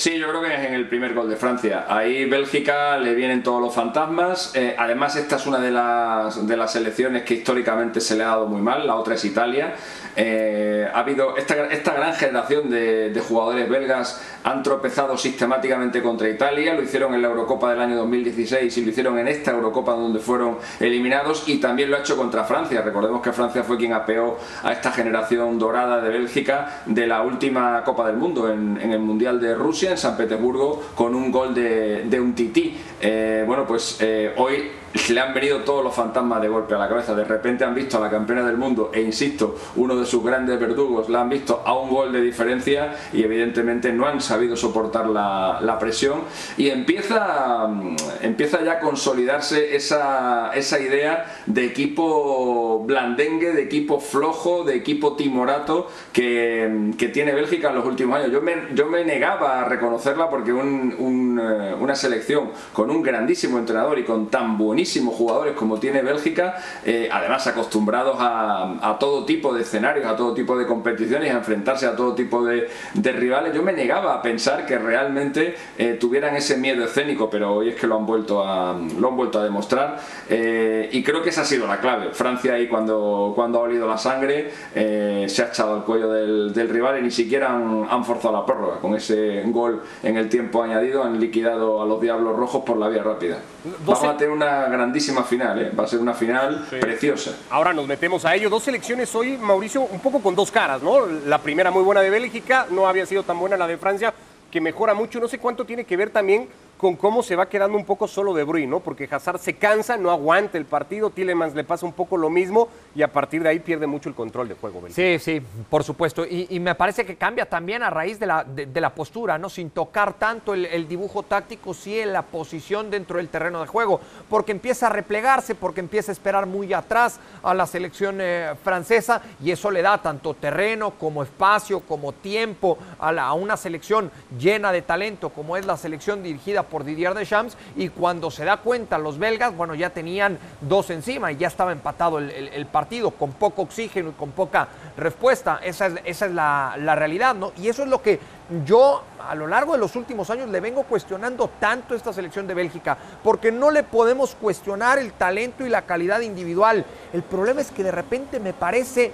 Sí, 0.00 0.18
yo 0.18 0.30
creo 0.30 0.40
que 0.40 0.54
es 0.54 0.64
en 0.64 0.72
el 0.72 0.88
primer 0.88 1.12
gol 1.12 1.28
de 1.28 1.36
Francia. 1.36 1.84
Ahí 1.86 2.24
Bélgica 2.24 2.96
le 2.96 3.14
vienen 3.14 3.42
todos 3.42 3.60
los 3.60 3.74
fantasmas. 3.74 4.50
Eh, 4.54 4.74
además, 4.78 5.14
esta 5.16 5.36
es 5.36 5.46
una 5.46 5.58
de 5.58 5.70
las, 5.70 6.46
de 6.46 6.56
las 6.56 6.72
selecciones 6.72 7.22
que 7.22 7.34
históricamente 7.34 8.00
se 8.00 8.16
le 8.16 8.24
ha 8.24 8.28
dado 8.28 8.46
muy 8.46 8.62
mal. 8.62 8.86
La 8.86 8.94
otra 8.94 9.16
es 9.16 9.24
Italia. 9.26 9.74
Eh, 10.16 10.88
ha 10.92 10.98
habido 11.00 11.36
esta, 11.36 11.66
esta 11.66 11.94
gran 11.94 12.14
generación 12.14 12.68
de, 12.68 13.22
jugadores 13.26 13.68
belgas 13.68 14.20
han 14.42 14.62
tropezado 14.62 15.16
sistemáticamente 15.16 16.02
contra 16.02 16.28
Italia, 16.28 16.74
lo 16.74 16.82
hicieron 16.82 17.14
en 17.14 17.22
la 17.22 17.28
Eurocopa 17.28 17.70
del 17.70 17.80
año 17.80 17.96
2016 17.96 18.76
y 18.76 18.84
lo 18.84 18.90
hicieron 18.90 19.18
en 19.18 19.28
esta 19.28 19.52
Eurocopa 19.52 19.92
donde 19.92 20.18
fueron 20.18 20.58
eliminados 20.80 21.44
y 21.46 21.58
también 21.58 21.90
lo 21.90 21.96
ha 21.96 22.00
hecho 22.00 22.16
contra 22.16 22.44
Francia. 22.44 22.80
Recordemos 22.82 23.20
que 23.20 23.32
Francia 23.32 23.62
fue 23.62 23.76
quien 23.76 23.92
apeó 23.92 24.38
a 24.62 24.72
esta 24.72 24.90
generación 24.90 25.58
dorada 25.58 26.00
de 26.00 26.08
Bélgica 26.08 26.82
de 26.86 27.06
la 27.06 27.22
última 27.22 27.82
Copa 27.84 28.06
del 28.06 28.16
Mundo 28.16 28.50
en, 28.50 28.78
el 28.80 28.98
Mundial 28.98 29.40
de 29.40 29.54
Rusia 29.54 29.89
en 29.92 29.98
San 29.98 30.16
Petersburgo 30.16 30.82
con 30.94 31.14
un 31.14 31.30
gol 31.30 31.54
de, 31.54 32.20
un 32.20 32.34
tití. 32.34 32.76
Eh, 33.00 33.44
bueno, 33.46 33.66
pues 33.66 33.96
eh, 34.00 34.32
hoy 34.36 34.70
le 35.10 35.20
han 35.20 35.32
venido 35.32 35.60
todos 35.60 35.84
los 35.84 35.94
fantasmas 35.94 36.42
de 36.42 36.48
golpe 36.48 36.74
a 36.74 36.78
la 36.78 36.88
cabeza. 36.88 37.14
De 37.14 37.24
repente 37.24 37.64
han 37.64 37.74
visto 37.74 37.98
a 37.98 38.00
la 38.00 38.10
campeona 38.10 38.44
del 38.44 38.56
mundo 38.56 38.90
e 38.92 39.00
insisto, 39.00 39.56
uno 39.76 39.96
de 39.96 40.04
sus 40.04 40.22
grandes 40.24 40.58
verdugos 40.58 41.08
la 41.08 41.20
han 41.20 41.28
visto 41.28 41.62
a 41.64 41.74
un 41.74 41.90
gol 41.90 42.12
de 42.12 42.20
diferencia 42.20 42.94
y 43.12 43.22
evidentemente 43.22 43.92
no 43.92 44.06
han 44.06 44.20
sabido 44.20 44.56
soportar 44.56 45.08
la, 45.08 45.76
presión 45.80 46.22
y 46.58 46.68
empieza, 46.68 47.66
mm, 47.66 47.96
empieza 48.22 48.62
ya 48.62 48.72
a 48.72 48.80
consolidarse 48.80 49.76
esa, 49.76 50.50
esa 50.52 50.78
idea 50.78 51.24
de 51.46 51.64
equipo 51.64 52.84
blandengue, 52.84 53.52
de 53.52 53.62
equipo 53.62 53.98
flojo, 53.98 54.64
de 54.64 54.74
equipo 54.74 55.16
timorato 55.16 55.88
que, 56.12 56.90
tiene 57.12 57.32
Bélgica 57.32 57.70
en 57.70 57.76
los 57.76 57.86
últimos 57.86 58.18
años. 58.18 58.30
Yo 58.30 58.42
me, 58.42 58.54
yo 58.74 58.86
me 58.86 59.04
negaba 59.04 59.60
a 59.60 59.64
reconocerla 59.64 60.28
porque 60.28 60.52
un, 60.52 61.40
eh, 61.42 61.74
una 61.80 61.94
selección 61.94 62.50
con 62.72 62.90
un 62.90 63.02
grandísimo 63.02 63.58
entrenador 63.58 63.98
y 63.98 64.04
con 64.04 64.28
tan 64.28 64.58
bonito 64.58 64.79
jugadores 65.14 65.54
como 65.54 65.78
tiene 65.78 66.02
Bélgica, 66.02 66.56
eh, 66.84 67.08
además 67.10 67.46
acostumbrados 67.46 68.16
a, 68.18 68.96
todo 68.98 69.24
tipo 69.24 69.54
de 69.54 69.62
escenarios, 69.62 70.06
a 70.06 70.16
todo 70.16 70.34
tipo 70.34 70.58
de 70.58 70.66
competiciones, 70.66 71.32
a 71.32 71.38
enfrentarse 71.38 71.86
a 71.86 71.96
todo 71.96 72.14
tipo 72.14 72.44
de, 72.44 72.68
rivales. 72.94 73.54
Yo 73.54 73.62
me 73.62 73.72
negaba 73.72 74.14
a 74.14 74.22
pensar 74.22 74.66
que 74.66 74.78
realmente 74.78 75.56
eh, 75.78 75.96
tuvieran 75.98 76.36
ese 76.36 76.56
miedo 76.56 76.84
escénico, 76.84 77.28
pero 77.30 77.54
hoy 77.54 77.70
es 77.70 77.74
que 77.76 77.86
lo 77.86 77.96
han 77.96 78.06
vuelto 78.06 78.44
a, 78.44 78.76
lo 78.98 79.08
han 79.08 79.16
vuelto 79.16 79.40
a 79.40 79.44
demostrar 79.44 79.98
eh, 80.28 80.88
y 80.92 81.02
creo 81.02 81.22
que 81.22 81.30
esa 81.30 81.42
ha 81.42 81.44
sido 81.44 81.66
la 81.66 81.80
clave. 81.80 82.12
Francia 82.12 82.54
ahí 82.54 82.68
cuando, 82.68 83.32
cuando 83.34 83.58
ha 83.58 83.62
olido 83.62 83.88
la 83.88 83.98
sangre 83.98 84.50
se 84.72 85.42
ha 85.42 85.46
echado 85.46 85.74
al 85.74 85.84
cuello 85.84 86.10
del, 86.10 86.68
rival 86.68 86.98
y 86.98 87.02
ni 87.02 87.10
siquiera 87.10 87.52
han, 87.52 88.04
forzado 88.04 88.34
la 88.34 88.46
prórroga. 88.46 88.78
Con 88.78 88.94
ese 88.94 89.42
gol 89.46 89.82
en 90.02 90.16
el 90.16 90.28
tiempo 90.28 90.62
añadido 90.62 91.02
han 91.02 91.18
liquidado 91.18 91.82
a 91.82 91.86
los 91.86 92.00
Diablos 92.00 92.36
Rojos 92.36 92.64
por 92.64 92.76
la 92.76 92.88
vía 92.88 93.02
rápida. 93.02 93.38
Vamos 93.84 94.04
a 94.04 94.16
tener 94.16 94.32
una 94.32 94.69
grandísima 94.70 95.24
final, 95.24 95.60
¿eh? 95.60 95.70
va 95.78 95.84
a 95.84 95.86
ser 95.86 95.98
una 95.98 96.14
final 96.14 96.66
preciosa. 96.68 97.32
Ahora 97.50 97.72
nos 97.72 97.86
metemos 97.86 98.24
a 98.24 98.34
ello. 98.34 98.48
Dos 98.48 98.62
selecciones 98.62 99.14
hoy, 99.14 99.36
Mauricio, 99.36 99.82
un 99.82 100.00
poco 100.00 100.20
con 100.20 100.34
dos 100.34 100.50
caras, 100.50 100.82
¿no? 100.82 101.06
La 101.06 101.38
primera 101.38 101.70
muy 101.70 101.82
buena 101.82 102.00
de 102.00 102.10
Bélgica, 102.10 102.66
no 102.70 102.86
había 102.86 103.06
sido 103.06 103.22
tan 103.22 103.38
buena 103.38 103.56
la 103.56 103.66
de 103.66 103.76
Francia, 103.76 104.14
que 104.50 104.60
mejora 104.60 104.94
mucho. 104.94 105.20
No 105.20 105.28
sé 105.28 105.38
cuánto 105.38 105.64
tiene 105.64 105.84
que 105.84 105.96
ver 105.96 106.10
también 106.10 106.48
con 106.80 106.96
cómo 106.96 107.22
se 107.22 107.36
va 107.36 107.46
quedando 107.46 107.76
un 107.76 107.84
poco 107.84 108.08
solo 108.08 108.32
de 108.32 108.42
Bruyne, 108.42 108.66
¿no? 108.66 108.80
Porque 108.80 109.06
Hazard 109.10 109.38
se 109.38 109.54
cansa, 109.56 109.98
no 109.98 110.10
aguanta 110.10 110.56
el 110.56 110.64
partido, 110.64 111.10
Tillemans 111.10 111.54
le 111.54 111.62
pasa 111.62 111.84
un 111.84 111.92
poco 111.92 112.16
lo 112.16 112.30
mismo 112.30 112.68
y 112.94 113.02
a 113.02 113.12
partir 113.12 113.42
de 113.42 113.50
ahí 113.50 113.58
pierde 113.58 113.86
mucho 113.86 114.08
el 114.08 114.14
control 114.14 114.48
de 114.48 114.54
juego. 114.54 114.80
Sí, 114.88 115.18
sí, 115.18 115.42
por 115.68 115.84
supuesto. 115.84 116.24
Y, 116.24 116.58
me 116.58 116.74
parece 116.74 117.04
que 117.04 117.16
cambia 117.16 117.44
también 117.44 117.82
a 117.82 117.90
raíz 117.90 118.18
de 118.18 118.26
la, 118.26 118.44
de, 118.44 118.80
la 118.80 118.94
postura, 118.94 119.36
¿no? 119.36 119.50
Sin 119.50 119.70
tocar 119.70 120.14
tanto 120.14 120.54
el, 120.54 120.88
dibujo 120.88 121.22
táctico, 121.22 121.74
sí 121.74 122.00
en 122.00 122.14
la 122.14 122.22
posición 122.22 122.90
dentro 122.90 123.18
del 123.18 123.28
terreno 123.28 123.60
de 123.60 123.66
juego, 123.66 124.00
porque 124.30 124.52
empieza 124.52 124.86
a 124.86 124.90
replegarse, 124.90 125.54
porque 125.54 125.80
empieza 125.80 126.12
a 126.12 126.14
esperar 126.14 126.46
muy 126.46 126.72
atrás 126.72 127.20
a 127.42 127.52
la 127.52 127.66
selección 127.66 128.18
eh, 128.20 128.54
francesa 128.64 129.20
y 129.42 129.50
eso 129.50 129.70
le 129.70 129.82
da 129.82 129.98
tanto 129.98 130.32
terreno 130.32 130.92
como 130.92 131.22
espacio, 131.22 131.80
como 131.80 132.12
tiempo 132.12 132.78
a, 132.98 133.10
a 133.10 133.32
una 133.34 133.58
selección 133.58 134.10
llena 134.38 134.72
de 134.72 134.80
talento 134.80 135.28
como 135.28 135.58
es 135.58 135.66
la 135.66 135.76
selección 135.76 136.22
dirigida 136.22 136.69
por 136.70 136.84
Didier 136.84 137.14
Deschamps 137.14 137.56
y 137.76 137.88
cuando 137.88 138.30
se 138.30 138.44
da 138.44 138.58
cuenta 138.58 138.96
los 138.98 139.18
belgas, 139.18 139.54
bueno, 139.56 139.74
ya 139.74 139.90
tenían 139.90 140.38
dos 140.60 140.90
encima 140.90 141.32
y 141.32 141.36
ya 141.36 141.48
estaba 141.48 141.72
empatado 141.72 142.18
el, 142.18 142.66
partido 142.66 143.10
con 143.10 143.32
poco 143.32 143.62
oxígeno 143.62 144.10
y 144.10 144.12
con 144.12 144.30
poca 144.30 144.68
respuesta. 144.96 145.60
Esa 145.62 145.86
es, 145.86 145.94
esa 146.04 146.26
es 146.26 146.32
la, 146.32 146.76
la 146.78 146.94
realidad, 146.94 147.34
¿no? 147.34 147.52
Y 147.56 147.68
eso 147.68 147.82
es 147.82 147.88
lo 147.88 148.00
que 148.00 148.20
yo 148.64 149.02
a 149.28 149.34
lo 149.34 149.46
largo 149.46 149.72
de 149.72 149.78
los 149.78 149.96
últimos 149.96 150.30
años 150.30 150.48
le 150.48 150.60
vengo 150.60 150.84
cuestionando 150.84 151.50
tanto 151.60 151.94
esta 151.94 152.12
selección 152.12 152.46
de 152.46 152.54
Bélgica, 152.54 152.96
porque 153.22 153.52
no 153.52 153.70
le 153.70 153.82
podemos 153.82 154.34
cuestionar 154.34 154.98
el 154.98 155.12
talento 155.12 155.64
y 155.64 155.68
la 155.68 155.82
calidad 155.82 156.20
individual. 156.20 156.84
El 157.12 157.22
problema 157.22 157.60
es 157.60 157.70
que 157.70 157.82
de 157.82 157.92
repente 157.92 158.40
me 158.40 158.52
parece 158.52 159.12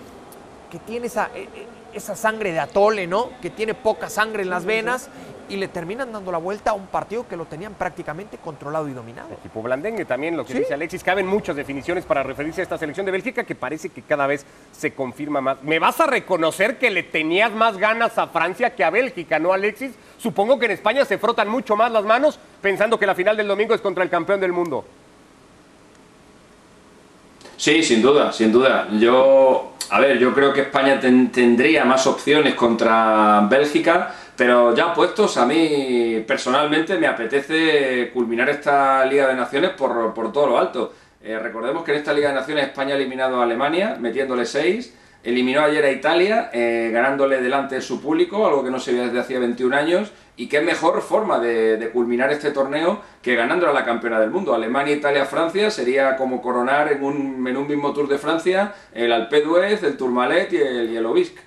que 0.70 0.78
tiene 0.78 1.06
esa, 1.06 1.30
e, 1.34 1.42
e, 1.42 1.66
esa 1.92 2.16
sangre 2.16 2.52
de 2.52 2.60
atole, 2.60 3.06
¿no? 3.06 3.30
Que 3.40 3.50
tiene 3.50 3.74
poca 3.74 4.08
sangre 4.08 4.42
en 4.42 4.50
las 4.50 4.64
venas 4.64 5.08
y 5.48 5.56
le 5.56 5.68
terminan 5.68 6.12
dando 6.12 6.32
la 6.32 6.38
vuelta 6.38 6.70
a 6.70 6.74
un 6.74 6.86
partido 6.86 7.26
que 7.28 7.36
lo 7.36 7.44
tenían 7.46 7.74
prácticamente 7.74 8.38
controlado 8.38 8.88
y 8.88 8.92
dominado. 8.92 9.28
El 9.28 9.38
equipo 9.38 9.62
blandengue 9.62 10.04
también, 10.04 10.36
lo 10.36 10.44
que 10.44 10.54
dice 10.54 10.74
Alexis, 10.74 11.02
caben 11.02 11.26
muchas 11.26 11.56
definiciones 11.56 12.04
para 12.04 12.22
referirse 12.22 12.60
a 12.60 12.64
esta 12.64 12.78
selección 12.78 13.06
de 13.06 13.12
Bélgica 13.12 13.44
que 13.44 13.54
parece 13.54 13.90
que 13.90 14.02
cada 14.02 14.26
vez 14.26 14.44
se 14.72 14.92
confirma 14.92 15.40
más. 15.40 15.62
¿Me 15.62 15.78
vas 15.78 16.00
a 16.00 16.06
reconocer 16.06 16.78
que 16.78 16.90
le 16.90 17.02
tenías 17.02 17.52
más 17.52 17.76
ganas 17.76 18.18
a 18.18 18.28
Francia 18.28 18.74
que 18.74 18.84
a 18.84 18.90
Bélgica, 18.90 19.38
no 19.38 19.52
Alexis? 19.52 19.92
Supongo 20.18 20.58
que 20.58 20.66
en 20.66 20.72
España 20.72 21.04
se 21.04 21.18
frotan 21.18 21.48
mucho 21.48 21.76
más 21.76 21.90
las 21.92 22.04
manos 22.04 22.38
pensando 22.60 22.98
que 22.98 23.06
la 23.06 23.14
final 23.14 23.36
del 23.36 23.48
domingo 23.48 23.74
es 23.74 23.80
contra 23.80 24.02
el 24.02 24.10
campeón 24.10 24.40
del 24.40 24.52
mundo. 24.52 24.84
Sí, 27.56 27.82
sin 27.82 28.02
duda, 28.02 28.32
sin 28.32 28.52
duda. 28.52 28.88
Yo, 28.92 29.72
a 29.90 30.00
ver, 30.00 30.18
yo 30.18 30.34
creo 30.34 30.52
que 30.52 30.62
España 30.62 31.00
tendría 31.00 31.84
más 31.84 32.06
opciones 32.06 32.54
contra 32.54 33.46
Bélgica 33.48 34.14
pero 34.36 34.74
ya 34.74 34.92
puestos, 34.92 35.36
a 35.38 35.46
mí 35.46 36.22
personalmente 36.26 36.98
me 36.98 37.06
apetece 37.06 38.10
culminar 38.12 38.50
esta 38.50 39.04
Liga 39.06 39.28
de 39.28 39.34
Naciones 39.34 39.70
por, 39.70 40.12
todo 40.32 40.46
lo 40.46 40.58
alto. 40.58 40.92
Eh, 41.22 41.38
recordemos 41.38 41.82
que 41.84 41.92
en 41.92 41.98
esta 41.98 42.12
Liga 42.12 42.28
de 42.28 42.34
Naciones 42.34 42.66
España 42.66 42.94
ha 42.94 42.96
eliminado 42.96 43.40
a 43.40 43.44
Alemania, 43.44 43.96
metiéndole 43.98 44.44
6. 44.44 44.94
Eliminó 45.24 45.62
ayer 45.62 45.84
a 45.84 45.90
Italia, 45.90 46.50
eh, 46.52 46.90
ganándole 46.92 47.40
delante 47.40 47.76
de 47.76 47.80
su 47.80 48.00
público, 48.00 48.46
algo 48.46 48.62
que 48.62 48.70
no 48.70 48.78
se 48.78 48.92
veía 48.92 49.06
desde 49.06 49.20
hacía 49.20 49.38
21 49.40 49.74
años. 49.74 50.12
Y 50.36 50.48
qué 50.48 50.60
mejor 50.60 51.00
forma 51.00 51.38
de, 51.38 51.90
culminar 51.92 52.30
este 52.30 52.50
torneo 52.50 53.00
que 53.22 53.34
ganando 53.34 53.66
a 53.68 53.72
la 53.72 53.86
campeona 53.86 54.20
del 54.20 54.30
mundo. 54.30 54.54
Alemania, 54.54 54.94
Italia, 54.94 55.24
Francia 55.24 55.70
sería 55.70 56.14
como 56.16 56.42
coronar 56.42 56.92
en 56.92 57.02
un, 57.02 57.66
mismo 57.66 57.94
Tour 57.94 58.06
de 58.06 58.18
Francia 58.18 58.74
el 58.92 59.10
Alpe 59.12 59.40
d'Huez, 59.40 59.82
el 59.82 59.96
Tourmalet 59.96 60.52
y 60.52 60.56
el, 60.58 60.90
y 60.90 60.96
el 60.96 61.06
Obisque 61.06 61.45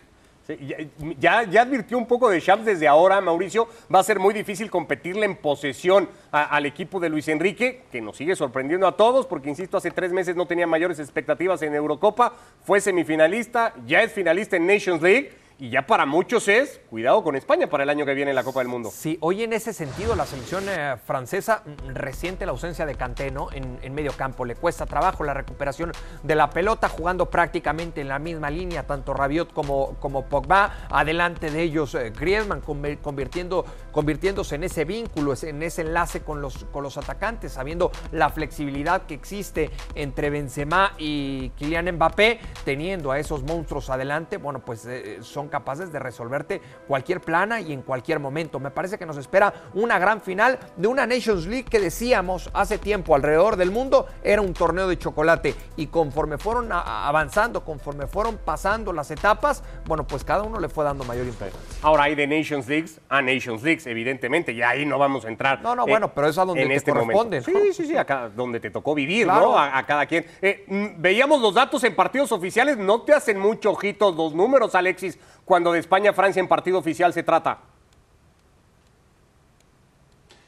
ya, 1.19 1.43
ya, 1.43 1.61
advirtió 1.61 1.97
un 1.97 2.05
poco 2.05 2.29
de 2.29 2.41
Champs 2.41 2.65
desde 2.65 2.87
ahora, 2.87 3.21
Mauricio. 3.21 3.67
Va 3.93 3.99
a 3.99 4.03
ser 4.03 4.19
muy 4.19 4.33
difícil 4.33 4.69
competirle 4.69 5.25
en 5.25 5.35
posesión 5.35 6.09
al 6.31 6.65
equipo 6.65 6.99
de 6.99 7.09
Luis 7.09 7.27
Enrique, 7.27 7.83
que 7.91 8.01
nos 8.01 8.17
sigue 8.17 8.35
sorprendiendo 8.35 8.87
a 8.87 8.95
todos, 8.95 9.27
porque 9.27 9.49
insisto, 9.49 9.77
hace 9.77 9.91
tres 9.91 10.11
meses 10.11 10.35
no 10.35 10.45
tenía 10.45 10.67
mayores 10.67 10.99
expectativas 10.99 11.61
en 11.61 11.75
Eurocopa. 11.75 12.33
Fue 12.63 12.81
semifinalista, 12.81 13.73
ya 13.85 14.01
es 14.01 14.11
finalista 14.11 14.55
en 14.55 14.65
Nations 14.65 15.01
League 15.01 15.31
y 15.59 15.69
ya 15.69 15.85
para 15.85 16.05
muchos 16.05 16.47
es 16.47 16.79
cuidado 16.89 17.21
con 17.21 17.35
España 17.35 17.67
para 17.67 17.83
el 17.83 17.89
año 17.89 18.05
que 18.05 18.13
viene 18.13 18.31
en 18.31 18.35
la 18.35 18.45
Copa 18.45 18.61
del 18.61 18.69
Mundo. 18.69 18.89
Sí, 18.93 19.17
hoy 19.19 19.43
en 19.43 19.51
ese 19.51 19.73
sentido 19.73 20.15
la 20.15 20.25
selección 20.25 20.63
eh, 20.69 20.95
francesa 21.05 21.63
mm, 21.65 21.95
resiente 21.95 22.45
la 22.45 22.53
ausencia 22.53 22.85
de 22.85 22.95
Kanté, 22.95 23.29
¿no? 23.29 23.51
En, 23.51 23.77
en, 23.81 23.93
medio 23.93 24.13
campo 24.13 24.45
le 24.45 24.55
cuesta 24.55 24.85
trabajo 24.85 25.25
la 25.25 25.33
recuperación 25.33 25.91
de 26.23 26.35
la 26.35 26.49
pelota, 26.49 26.87
jugando 26.87 27.25
prácticamente 27.25 27.99
en 27.99 28.07
la 28.07 28.19
misma 28.19 28.49
línea, 28.49 28.87
tanto 28.87 29.13
Rabiot 29.13 29.51
como, 29.51 29.95
como 29.99 30.25
Pogba, 30.25 30.87
adelante 30.89 31.51
de 31.51 31.61
ellos 31.61 31.93
eh, 31.93 32.13
Griezmann, 32.17 32.61
convirtiendo, 32.61 33.65
convirtiéndose 33.91 34.55
en 34.55 34.63
ese 34.63 34.85
vínculo, 34.85 35.33
en 35.41 35.61
ese 35.61 35.81
enlace 35.81 36.21
con 36.21 36.41
los, 36.41 36.63
con 36.71 36.83
los 36.83 36.97
atacantes, 36.97 37.51
sabiendo 37.51 37.91
la 38.13 38.29
flexibilidad 38.29 39.01
que 39.01 39.15
existe 39.15 39.71
entre 39.95 40.29
Benzema 40.29 40.93
y 40.97 41.49
Kylian 41.57 41.95
Mbappé, 41.95 42.39
teniendo 42.63 43.11
a 43.11 43.19
esos 43.19 43.43
monstruos 43.43 43.89
adelante, 43.89 44.37
bueno, 44.37 44.59
pues 44.59 44.85
eh, 44.85 45.17
son 45.21 45.48
capaces 45.49 45.91
de 45.91 45.99
resolverte 45.99 46.61
cualquier 46.87 47.21
plana 47.21 47.61
y 47.61 47.73
en 47.73 47.81
cualquier 47.81 48.19
momento. 48.19 48.59
Me 48.59 48.71
parece 48.71 48.97
que 48.97 49.05
nos 49.05 49.17
espera 49.17 49.53
una 49.73 49.99
gran 49.99 50.21
final 50.21 50.59
de 50.77 50.87
una 50.87 51.05
Nations 51.05 51.45
League 51.45 51.65
que 51.65 51.79
decíamos 51.79 52.49
hace 52.53 52.77
tiempo 52.77 53.15
alrededor 53.15 53.55
del 53.55 53.71
mundo 53.71 54.07
era 54.23 54.41
un 54.41 54.53
torneo 54.53 54.87
de 54.87 54.97
chocolate 54.97 55.55
y 55.75 55.87
conforme 55.87 56.37
fueron 56.37 56.71
avanzando, 56.71 57.63
conforme 57.63 58.07
fueron 58.07 58.37
pasando 58.37 58.93
las 58.93 59.11
etapas, 59.11 59.63
bueno, 59.85 60.05
pues 60.05 60.23
cada 60.23 60.43
uno 60.43 60.59
le 60.59 60.69
fue 60.69 60.83
dando 60.83 61.03
mayor 61.03 61.25
importancia. 61.25 61.59
Ahora 61.81 62.03
hay 62.03 62.15
de 62.15 62.27
Nations 62.27 62.67
Leagues 62.67 62.99
a 63.09 63.21
Nations 63.21 63.63
Leagues, 63.63 63.87
evidentemente, 63.87 64.51
y 64.51 64.61
ahí 64.61 64.85
no 64.85 64.97
vamos 64.97 65.25
a 65.25 65.29
entrar. 65.29 65.61
No, 65.61 65.75
no, 65.75 65.85
bueno, 65.85 66.13
pero 66.13 66.27
es 66.27 66.37
a 66.37 66.45
donde 66.45 66.65
te 66.65 66.75
este 66.75 66.91
corresponde. 66.91 67.41
Sí, 67.41 67.53
sí, 67.73 67.85
sí, 67.87 67.97
acá 67.97 68.29
donde 68.35 68.59
te 68.59 68.69
tocó 68.69 68.93
vivir, 68.93 69.27
¿no? 69.27 69.57
A, 69.57 69.83
cada 69.85 70.05
quien. 70.05 70.25
Eh, 70.41 70.65
mm, 70.67 71.01
veíamos 71.01 71.41
los 71.41 71.53
datos 71.53 71.83
en 71.83 71.95
partidos 71.95 72.31
oficiales, 72.31 72.77
no 72.77 73.01
te 73.01 73.13
hacen 73.13 73.39
mucho 73.39 73.71
ojitos 73.71 74.15
los 74.15 74.33
números, 74.33 74.75
Alexis, 74.75 75.17
cuando 75.49 75.71
de 75.71 75.79
España 75.79 76.11
a 76.11 76.13
Francia 76.13 76.39
en 76.39 76.47
partido 76.47 76.77
oficial 76.77 77.11
se 77.11 77.23
trata. 77.23 77.57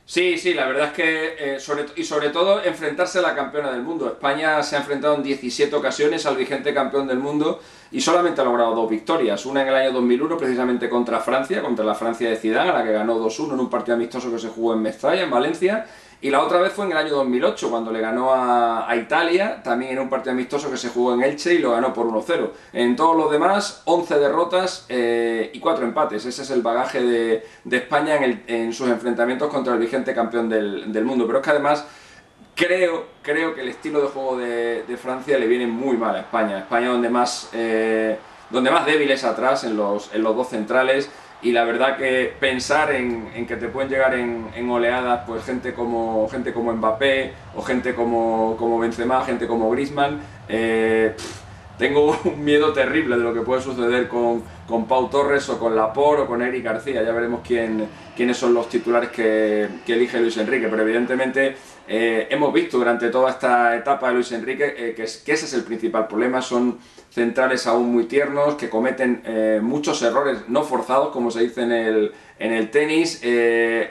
Sí, 0.06 0.38
sí, 0.38 0.54
la 0.54 0.68
verdad 0.68 0.90
es 0.90 0.94
que, 0.94 1.56
eh, 1.56 1.60
sobre, 1.60 1.86
y 1.96 2.04
sobre 2.04 2.30
todo, 2.30 2.64
enfrentarse 2.64 3.18
a 3.18 3.24
la 3.24 3.34
campeona 3.34 3.72
del 3.72 3.82
mundo. 3.82 4.08
España 4.08 4.62
se 4.62 4.76
ha 4.76 4.80
enfrentado 4.80 5.16
en 5.16 5.24
17 5.24 5.76
ocasiones 5.76 6.28
al 6.28 6.36
vigente 6.36 6.72
campeón 6.72 7.08
del 7.08 7.18
mundo 7.18 7.62
y 7.92 8.00
solamente 8.00 8.42
ha 8.42 8.44
logrado 8.44 8.76
dos 8.76 8.90
victorias. 8.92 9.44
Una 9.48 9.64
en 9.64 9.70
el 9.70 9.76
año 9.76 9.92
2001, 9.94 10.38
precisamente 10.38 10.88
contra 10.88 11.20
Francia, 11.20 11.64
contra 11.64 11.84
la 11.84 11.96
Francia 11.96 12.30
de 12.30 12.36
Zidane, 12.36 12.70
a 12.70 12.74
la 12.74 12.84
que 12.84 12.92
ganó 12.92 13.18
2-1 13.18 13.54
en 13.54 13.60
un 13.60 13.70
partido 13.72 13.96
amistoso 13.96 14.32
que 14.32 14.38
se 14.38 14.50
jugó 14.50 14.74
en 14.74 14.84
Mestalla, 14.84 15.24
en 15.24 15.32
Valencia. 15.32 15.88
Y 16.24 16.30
la 16.30 16.44
otra 16.44 16.60
vez 16.60 16.72
fue 16.72 16.86
en 16.86 16.92
el 16.92 16.98
año 17.00 17.16
2008, 17.16 17.72
cuando 17.72 17.92
le 17.92 18.00
ganó 18.00 18.32
a, 18.32 18.96
Italia, 18.96 19.64
también 19.64 19.94
en 19.94 20.00
un 20.00 20.10
partido 20.10 20.34
amistoso 20.34 20.70
que 20.70 20.78
se 20.78 20.90
jugó 20.90 21.16
en 21.16 21.24
Elche 21.24 21.56
y 21.56 21.58
lo 21.58 21.72
ganó 21.72 21.92
por 21.92 22.06
1-0. 22.06 22.52
En 22.74 22.96
todos 22.96 23.18
los 23.18 23.32
demás, 23.32 23.82
11 23.86 24.20
derrotas 24.20 24.86
eh, 24.88 25.50
y 25.52 25.60
4 25.60 25.84
empates. 25.84 26.24
Ese 26.24 26.44
es 26.44 26.52
el 26.52 26.62
bagaje 26.62 27.02
de, 27.02 27.44
España 27.72 28.20
en, 28.46 28.72
sus 28.72 28.88
enfrentamientos 28.90 29.50
contra 29.50 29.74
el 29.74 29.80
vigente 29.80 30.14
campeón 30.14 30.48
del, 30.48 31.04
mundo. 31.04 31.26
Pero 31.26 31.40
es 31.40 31.44
que 31.44 31.50
además 31.50 31.88
creo, 32.56 33.06
creo 33.24 33.56
que 33.56 33.62
el 33.62 33.70
estilo 33.70 34.02
de 34.02 34.08
juego 34.10 34.38
de, 34.38 34.98
Francia 35.02 35.40
le 35.40 35.48
viene 35.48 35.66
muy 35.66 35.98
mal 35.98 36.16
a 36.16 36.20
España. 36.20 36.60
España 36.60 36.90
donde 36.90 37.10
más, 37.10 37.50
eh, 37.54 38.20
donde 38.52 38.72
más 38.72 38.86
débil 38.86 39.10
es 39.12 39.24
atrás, 39.24 39.64
en 39.64 39.78
los, 39.78 40.14
en 40.14 40.24
los 40.24 40.36
dos 40.36 40.50
centrales 40.50 41.10
y 41.42 41.52
la 41.52 41.64
verdad 41.64 41.98
que 41.98 42.34
pensar 42.40 42.92
en, 42.92 43.48
que 43.48 43.56
te 43.56 43.68
pueden 43.68 43.90
llegar 43.90 44.14
en, 44.14 44.70
oleadas 44.70 45.24
pues 45.26 45.44
gente 45.44 45.74
como 45.74 46.28
gente 46.30 46.54
como 46.54 46.72
Mbappé 46.74 47.34
o 47.56 47.62
gente 47.64 47.96
como, 47.96 48.56
como 48.58 48.78
Benzema, 48.80 49.24
gente 49.26 49.48
como 49.48 49.70
Griezmann, 49.72 50.20
eh, 50.48 51.16
tengo 51.82 52.16
un 52.26 52.44
miedo 52.44 52.74
terrible 52.74 53.18
de 53.18 53.24
lo 53.24 53.34
que 53.34 53.42
puede 53.42 53.62
suceder 53.62 54.08
con, 54.08 54.44
con 54.68 54.86
Pau 54.86 55.10
Torres 55.10 55.50
o 55.50 55.58
con 55.58 55.76
Laporte 55.76 56.22
o 56.22 56.28
con 56.28 56.42
Eric 56.44 56.64
García. 56.64 57.02
Ya 57.02 57.12
veremos 57.12 57.42
quién, 57.46 57.88
quiénes 58.16 58.38
son 58.38 58.54
los 58.54 58.70
titulares 58.70 59.10
que, 59.10 59.68
elige 59.88 60.20
Luis 60.20 60.38
Enrique, 60.38 60.68
pero 60.70 60.84
evidentemente 60.84 61.56
eh, 61.94 62.30
hemos 62.30 62.54
visto 62.54 62.78
durante 62.78 63.10
toda 63.10 63.32
esta 63.32 63.76
etapa 63.76 64.08
de 64.08 64.14
Luis 64.14 64.32
Enrique 64.32 64.64
eh, 64.78 64.94
que, 64.96 65.04
ese 65.04 65.26
es 65.26 65.54
el 65.54 65.66
principal 65.66 66.08
problema, 66.08 66.42
son 66.42 66.80
centrales 67.10 67.68
aún 67.68 67.92
muy 67.92 68.06
tiernos, 68.06 68.56
que 68.56 68.70
cometen 68.70 69.22
eh, 69.26 69.60
muchos 69.62 70.02
errores 70.02 70.48
no 70.48 70.64
forzados, 70.64 71.10
como 71.10 71.32
se 71.32 71.42
dice 71.42 71.64
en 71.64 71.74
el, 71.74 72.14
en 72.40 72.54
el 72.54 72.72
tenis, 72.72 73.22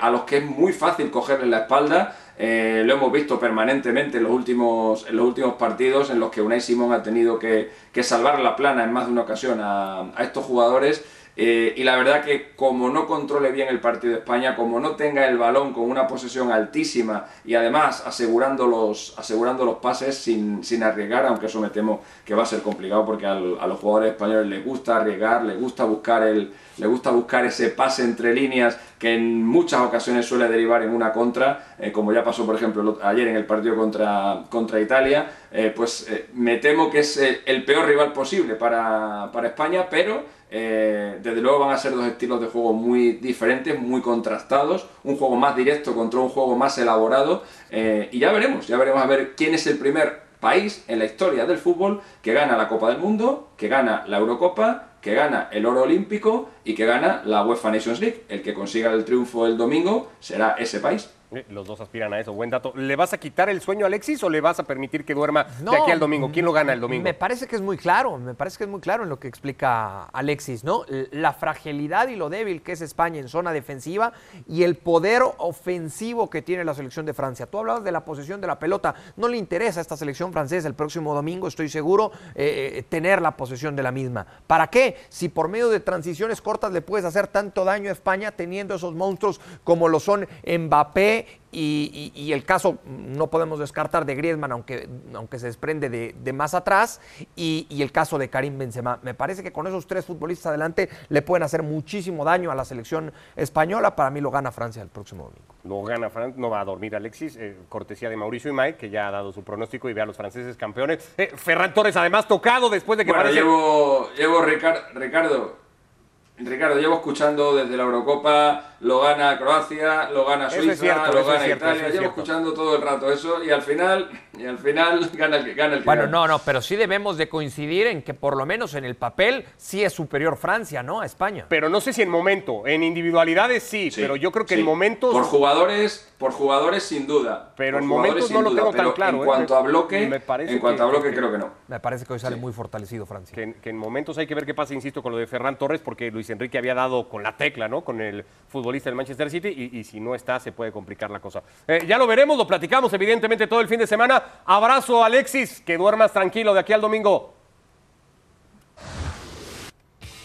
a 0.00 0.08
los 0.08 0.22
que 0.22 0.38
es 0.38 0.44
muy 0.46 0.72
fácil 0.72 1.10
cogerle 1.10 1.44
la 1.44 1.58
espalda. 1.58 2.16
Lo 2.38 2.94
hemos 2.94 3.12
visto 3.12 3.38
permanentemente 3.38 4.16
en 4.16 4.22
los, 4.22 4.32
últimos, 4.32 5.06
en 5.06 5.16
los 5.16 5.26
últimos 5.26 5.56
partidos 5.56 6.08
en 6.08 6.20
los 6.20 6.30
que 6.30 6.40
Unai 6.40 6.62
Simón 6.62 6.94
ha 6.94 7.02
tenido 7.02 7.38
que, 7.38 7.70
que 7.92 8.02
salvar 8.02 8.40
la 8.40 8.56
plana 8.56 8.82
en 8.82 8.94
más 8.94 9.04
de 9.04 9.12
una 9.12 9.20
ocasión 9.20 9.60
a 9.60 10.10
estos 10.20 10.46
jugadores. 10.46 11.04
Eh, 11.36 11.74
y 11.76 11.84
la 11.84 11.96
verdad 11.96 12.24
que 12.24 12.50
como 12.56 12.90
no 12.90 13.06
controle 13.06 13.52
bien 13.52 13.68
el 13.68 13.80
partido 13.80 14.12
de 14.12 14.18
España, 14.18 14.56
como 14.56 14.80
no 14.80 14.96
tenga 14.96 15.26
el 15.26 15.38
balón 15.38 15.72
con 15.72 15.88
una 15.88 16.06
posesión 16.06 16.50
altísima 16.50 17.26
y 17.44 17.54
además 17.54 18.02
asegurando 18.04 18.66
los, 18.66 19.14
asegurando 19.16 19.64
los 19.64 19.76
pases 19.76 20.16
sin, 20.16 20.64
sin 20.64 20.82
arriesgar, 20.82 21.26
aunque 21.26 21.46
eso 21.46 21.60
me 21.60 21.70
temo 21.70 22.02
que 22.24 22.34
va 22.34 22.42
a 22.42 22.46
ser 22.46 22.62
complicado 22.62 23.06
porque 23.06 23.26
a 23.26 23.36
los 23.36 23.78
jugadores 23.78 24.12
españoles 24.12 24.46
les 24.48 24.64
gusta 24.64 24.96
arriesgar, 24.96 25.44
les 25.44 25.58
gusta 25.58 25.84
buscar 25.84 26.24
el, 26.24 26.52
le 26.78 26.86
gusta 26.86 27.10
buscar 27.10 27.44
ese 27.44 27.70
pase 27.70 28.02
entre 28.02 28.34
líneas 28.34 28.78
que 28.98 29.14
en 29.14 29.46
muchas 29.46 29.80
ocasiones 29.80 30.26
suele 30.26 30.48
derivar 30.48 30.82
en 30.82 30.90
una 30.90 31.12
contra, 31.12 31.74
eh, 31.78 31.90
como 31.92 32.12
ya 32.12 32.22
pasó 32.22 32.44
por 32.44 32.56
ejemplo 32.56 32.98
ayer 33.02 33.28
en 33.28 33.36
el 33.36 33.46
partido 33.46 33.76
contra, 33.76 34.44
contra 34.50 34.80
Italia, 34.80 35.30
eh, 35.52 35.72
pues 35.74 36.06
me 36.34 36.58
temo 36.58 36.90
que 36.90 36.98
es 36.98 37.16
el 37.46 37.64
peor 37.64 37.86
rival 37.86 38.12
posible 38.12 38.56
para, 38.56 39.30
para 39.32 39.48
España, 39.48 39.86
pero 39.88 40.39
eh, 40.50 41.18
desde 41.22 41.40
luego 41.40 41.60
van 41.60 41.70
a 41.70 41.78
ser 41.78 41.94
dos 41.94 42.06
estilos 42.06 42.40
de 42.40 42.48
juego 42.48 42.72
muy 42.72 43.12
diferentes, 43.12 43.78
muy 43.78 44.00
contrastados, 44.00 44.86
un 45.04 45.16
juego 45.16 45.36
más 45.36 45.54
directo 45.54 45.94
contra 45.94 46.20
un 46.20 46.28
juego 46.28 46.56
más 46.56 46.76
elaborado 46.78 47.44
eh, 47.70 48.08
y 48.10 48.18
ya 48.18 48.32
veremos, 48.32 48.66
ya 48.66 48.76
veremos 48.76 49.02
a 49.02 49.06
ver 49.06 49.34
quién 49.36 49.54
es 49.54 49.66
el 49.66 49.78
primer 49.78 50.22
país 50.40 50.84
en 50.88 50.98
la 50.98 51.04
historia 51.04 51.46
del 51.46 51.58
fútbol 51.58 52.00
que 52.22 52.32
gana 52.32 52.56
la 52.56 52.68
Copa 52.68 52.88
del 52.88 52.98
Mundo, 52.98 53.50
que 53.56 53.68
gana 53.68 54.04
la 54.08 54.18
Eurocopa, 54.18 54.88
que 55.00 55.14
gana 55.14 55.48
el 55.52 55.66
oro 55.66 55.82
olímpico 55.82 56.50
y 56.64 56.74
que 56.74 56.86
gana 56.86 57.22
la 57.24 57.44
UEFA 57.44 57.70
Nations 57.70 58.00
League. 58.00 58.24
El 58.28 58.42
que 58.42 58.54
consiga 58.54 58.92
el 58.92 59.04
triunfo 59.04 59.46
el 59.46 59.56
domingo 59.56 60.10
será 60.20 60.56
ese 60.58 60.80
país. 60.80 61.10
Eh, 61.32 61.46
los 61.50 61.66
dos 61.66 61.80
aspiran 61.80 62.12
a 62.12 62.18
eso, 62.18 62.32
buen 62.32 62.50
dato. 62.50 62.72
¿Le 62.74 62.96
vas 62.96 63.12
a 63.12 63.18
quitar 63.18 63.48
el 63.48 63.60
sueño 63.60 63.84
a 63.84 63.88
Alexis 63.88 64.22
o 64.24 64.30
le 64.30 64.40
vas 64.40 64.58
a 64.58 64.64
permitir 64.64 65.04
que 65.04 65.14
duerma 65.14 65.44
de 65.44 65.76
aquí 65.76 65.92
al 65.92 66.00
domingo? 66.00 66.30
¿Quién 66.32 66.44
lo 66.44 66.52
gana 66.52 66.72
el 66.72 66.80
domingo? 66.80 67.04
Me 67.04 67.14
parece 67.14 67.46
que 67.46 67.54
es 67.54 67.62
muy 67.62 67.76
claro, 67.76 68.18
me 68.18 68.34
parece 68.34 68.58
que 68.58 68.64
es 68.64 68.70
muy 68.70 68.80
claro 68.80 69.04
en 69.04 69.08
lo 69.08 69.20
que 69.20 69.28
explica 69.28 70.04
Alexis, 70.06 70.64
¿no? 70.64 70.84
La 71.12 71.32
fragilidad 71.32 72.08
y 72.08 72.16
lo 72.16 72.30
débil 72.30 72.62
que 72.62 72.72
es 72.72 72.80
España 72.80 73.20
en 73.20 73.28
zona 73.28 73.52
defensiva 73.52 74.12
y 74.48 74.64
el 74.64 74.76
poder 74.76 75.22
ofensivo 75.38 76.28
que 76.28 76.42
tiene 76.42 76.64
la 76.64 76.74
selección 76.74 77.06
de 77.06 77.14
Francia. 77.14 77.46
Tú 77.46 77.58
hablabas 77.58 77.84
de 77.84 77.92
la 77.92 78.04
posesión 78.04 78.40
de 78.40 78.46
la 78.46 78.58
pelota, 78.58 78.94
no 79.16 79.28
le 79.28 79.36
interesa 79.36 79.80
a 79.80 79.82
esta 79.82 79.96
selección 79.96 80.32
francesa 80.32 80.66
el 80.66 80.74
próximo 80.74 81.14
domingo, 81.14 81.46
estoy 81.46 81.68
seguro, 81.68 82.10
eh, 82.34 82.72
eh, 82.74 82.82
tener 82.88 83.22
la 83.22 83.36
posesión 83.36 83.76
de 83.76 83.82
la 83.82 83.92
misma. 83.92 84.26
¿Para 84.46 84.66
qué? 84.66 84.96
Si 85.08 85.28
por 85.28 85.48
medio 85.48 85.68
de 85.68 85.80
transiciones 85.80 86.40
cortas 86.40 86.72
le 86.72 86.82
puedes 86.82 87.04
hacer 87.04 87.28
tanto 87.28 87.64
daño 87.64 87.88
a 87.88 87.92
España 87.92 88.32
teniendo 88.32 88.74
esos 88.74 88.94
monstruos 88.94 89.40
como 89.62 89.88
lo 89.88 90.00
son 90.00 90.26
Mbappé, 90.44 91.19
y, 91.52 92.30
el 92.32 92.44
caso 92.44 92.78
no 92.84 93.28
podemos 93.28 93.58
descartar 93.58 94.04
de 94.06 94.14
Griezmann, 94.14 94.52
aunque, 94.52 94.88
aunque 95.14 95.38
se 95.38 95.46
desprende 95.46 95.88
de, 95.88 96.32
más 96.32 96.54
atrás, 96.54 97.00
y, 97.36 97.66
el 97.80 97.92
caso 97.92 98.18
de 98.18 98.28
Karim 98.28 98.58
Benzema. 98.58 98.98
Me 99.02 99.14
parece 99.14 99.42
que 99.42 99.52
con 99.52 99.66
esos 99.66 99.86
tres 99.86 100.04
futbolistas 100.04 100.46
adelante 100.46 100.88
le 101.08 101.22
pueden 101.22 101.42
hacer 101.42 101.62
muchísimo 101.62 102.24
daño 102.24 102.50
a 102.50 102.54
la 102.54 102.64
selección 102.64 103.12
española. 103.36 103.96
Para 103.96 104.10
mí 104.10 104.20
lo 104.20 104.30
gana 104.30 104.52
Francia 104.52 104.82
el 104.82 104.88
próximo 104.88 105.24
domingo. 105.24 105.54
Lo 105.64 105.82
gana 105.82 106.10
Francia, 106.10 106.40
no 106.40 106.50
va 106.50 106.60
a 106.60 106.64
dormir 106.64 106.94
Alexis, 106.94 107.36
eh, 107.36 107.56
cortesía 107.68 108.08
de 108.08 108.16
Mauricio 108.16 108.50
y 108.50 108.54
Mike, 108.54 108.76
que 108.76 108.90
ya 108.90 109.08
ha 109.08 109.10
dado 109.10 109.32
su 109.32 109.42
pronóstico 109.42 109.88
y 109.88 109.92
ve 109.92 110.00
a 110.00 110.06
los 110.06 110.16
franceses 110.16 110.56
campeones. 110.56 111.12
Eh, 111.18 111.32
Ferran 111.34 111.74
Torres 111.74 111.96
además 111.96 112.26
tocado 112.28 112.70
después 112.70 112.98
de 112.98 113.04
que 113.04 113.12
bueno, 113.12 113.30
llevo, 113.30 114.10
llevo 114.16 114.42
Ricardo, 114.42 114.80
Ricardo, 114.94 116.78
llevo 116.78 116.94
escuchando 116.94 117.54
desde 117.54 117.76
la 117.76 117.82
Eurocopa 117.82 118.69
lo 118.80 119.00
gana 119.00 119.38
Croacia, 119.38 120.10
lo 120.10 120.24
gana 120.24 120.48
Suiza, 120.48 121.12
lo 121.12 121.24
gana 121.24 121.48
Italia. 121.48 121.88
Llevo 121.90 122.06
escuchando 122.06 122.52
todo 122.54 122.76
el 122.76 122.82
rato 122.82 123.12
eso 123.12 123.44
y 123.44 123.50
al 123.50 123.62
final, 123.62 124.08
y 124.38 124.46
al 124.46 124.58
final 124.58 125.10
gana 125.14 125.36
el 125.36 125.44
que 125.44 125.54
gana 125.54 125.76
el 125.76 125.84
Bueno, 125.84 126.06
no, 126.06 126.26
no, 126.26 126.38
pero 126.38 126.62
sí 126.62 126.76
debemos 126.76 127.18
de 127.18 127.28
coincidir 127.28 127.86
en 127.86 128.02
que 128.02 128.14
por 128.14 128.36
lo 128.36 128.46
menos 128.46 128.74
en 128.74 128.84
el 128.84 128.96
papel 128.96 129.44
sí 129.56 129.84
es 129.84 129.92
superior 129.92 130.36
Francia, 130.36 130.82
¿no? 130.82 131.00
A 131.00 131.06
España. 131.06 131.46
Pero 131.48 131.68
no 131.68 131.80
sé 131.80 131.92
si 131.92 132.02
en 132.02 132.08
momento, 132.08 132.66
en 132.66 132.82
individualidades 132.82 133.62
sí, 133.62 133.90
pero 133.94 134.16
yo 134.16 134.32
creo 134.32 134.46
que 134.46 134.54
en 134.54 134.64
momentos 134.64 135.12
por 135.12 135.24
jugadores, 135.24 136.12
por 136.18 136.32
jugadores 136.32 136.82
sin 136.82 137.06
duda. 137.06 137.52
Pero 137.56 137.78
en 137.78 137.86
momentos 137.86 138.30
no 138.30 138.40
lo 138.40 138.54
tengo 138.54 138.72
tan 138.72 138.92
claro. 138.92 139.18
En 139.18 139.22
¿eh? 139.22 139.26
cuanto 139.26 139.56
a 139.56 139.60
bloque, 139.60 140.04
en 140.04 140.58
cuanto 140.58 140.84
a 140.84 140.86
bloque 140.86 141.14
creo 141.14 141.30
que 141.30 141.38
no. 141.38 141.50
Me 141.68 141.80
parece 141.80 142.06
que 142.06 142.14
hoy 142.14 142.18
sale 142.18 142.36
muy 142.36 142.52
fortalecido 142.52 143.04
Francia. 143.04 143.34
Que, 143.34 143.54
que 143.60 143.70
en 143.70 143.76
momentos 143.76 144.16
hay 144.16 144.26
que 144.26 144.34
ver 144.34 144.46
qué 144.46 144.54
pasa, 144.54 144.72
insisto, 144.72 145.02
con 145.02 145.12
lo 145.12 145.18
de 145.18 145.26
Ferran 145.26 145.58
Torres, 145.58 145.80
porque 145.80 146.10
Luis 146.10 146.30
Enrique 146.30 146.56
había 146.56 146.74
dado 146.74 147.08
con 147.08 147.22
la 147.22 147.36
tecla, 147.36 147.68
¿no? 147.68 147.82
Con 147.82 148.00
el 148.00 148.24
fútbol 148.48 148.69
del 148.72 148.94
Manchester 148.94 149.30
City 149.30 149.48
y, 149.72 149.84
si 149.84 150.00
no 150.00 150.14
está 150.14 150.38
se 150.38 150.52
puede 150.52 150.70
complicar 150.70 151.10
la 151.10 151.20
cosa. 151.20 151.42
Eh, 151.66 151.84
ya 151.86 151.98
lo 151.98 152.06
veremos, 152.06 152.38
lo 152.38 152.46
platicamos 152.46 152.92
evidentemente 152.92 153.46
todo 153.46 153.60
el 153.60 153.68
fin 153.68 153.78
de 153.78 153.86
semana. 153.86 154.22
Abrazo 154.44 155.02
Alexis, 155.02 155.60
que 155.60 155.76
duermas 155.76 156.12
tranquilo 156.12 156.54
de 156.54 156.60
aquí 156.60 156.72
al 156.72 156.80
domingo. 156.80 157.34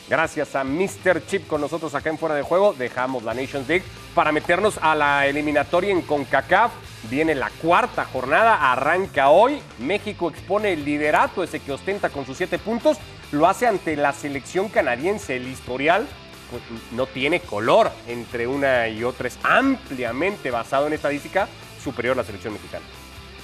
Gracias 0.08 0.56
a 0.56 0.64
Mr. 0.64 1.26
Chip 1.26 1.48
con 1.48 1.62
nosotros 1.62 1.96
acá 1.96 2.12
en 2.12 2.20
Fuera 2.20 2.36
de 2.36 2.44
Juego, 2.44 2.76
dejamos 2.78 3.24
la 3.24 3.34
Nations 3.34 3.68
League 3.68 3.84
para 4.14 4.32
meternos 4.32 4.78
a 4.82 4.94
la 4.94 5.26
eliminatoria 5.26 5.92
en 5.92 6.02
CONCACAF. 6.04 6.72
Viene 7.10 7.36
la 7.36 7.50
cuarta 7.62 8.06
jornada, 8.06 8.72
arranca 8.72 9.30
hoy. 9.30 9.60
México 9.80 10.30
expone 10.30 10.74
el 10.74 10.86
liderato, 10.86 11.44
ese 11.44 11.60
que 11.60 11.72
ostenta 11.72 12.10
con 12.10 12.26
sus 12.26 12.38
siete 12.38 12.60
puntos. 12.60 12.98
Lo 13.32 13.48
hace 13.48 13.68
ante 13.68 13.96
la 13.96 14.14
selección 14.14 14.70
canadiense. 14.70 15.36
El 15.36 15.48
historial 15.48 16.08
pues, 16.50 16.62
no 16.92 17.06
tiene 17.08 17.40
color 17.40 17.92
entre 18.08 18.48
una 18.48 18.88
y 18.88 19.04
otra. 19.04 19.28
Es 19.28 19.38
ampliamente 19.44 20.52
basado 20.52 20.88
en 20.88 20.94
estadística 20.94 21.48
superior 21.84 22.14
a 22.14 22.18
la 22.18 22.24
selección 22.24 22.54
mexicana. 22.54 22.86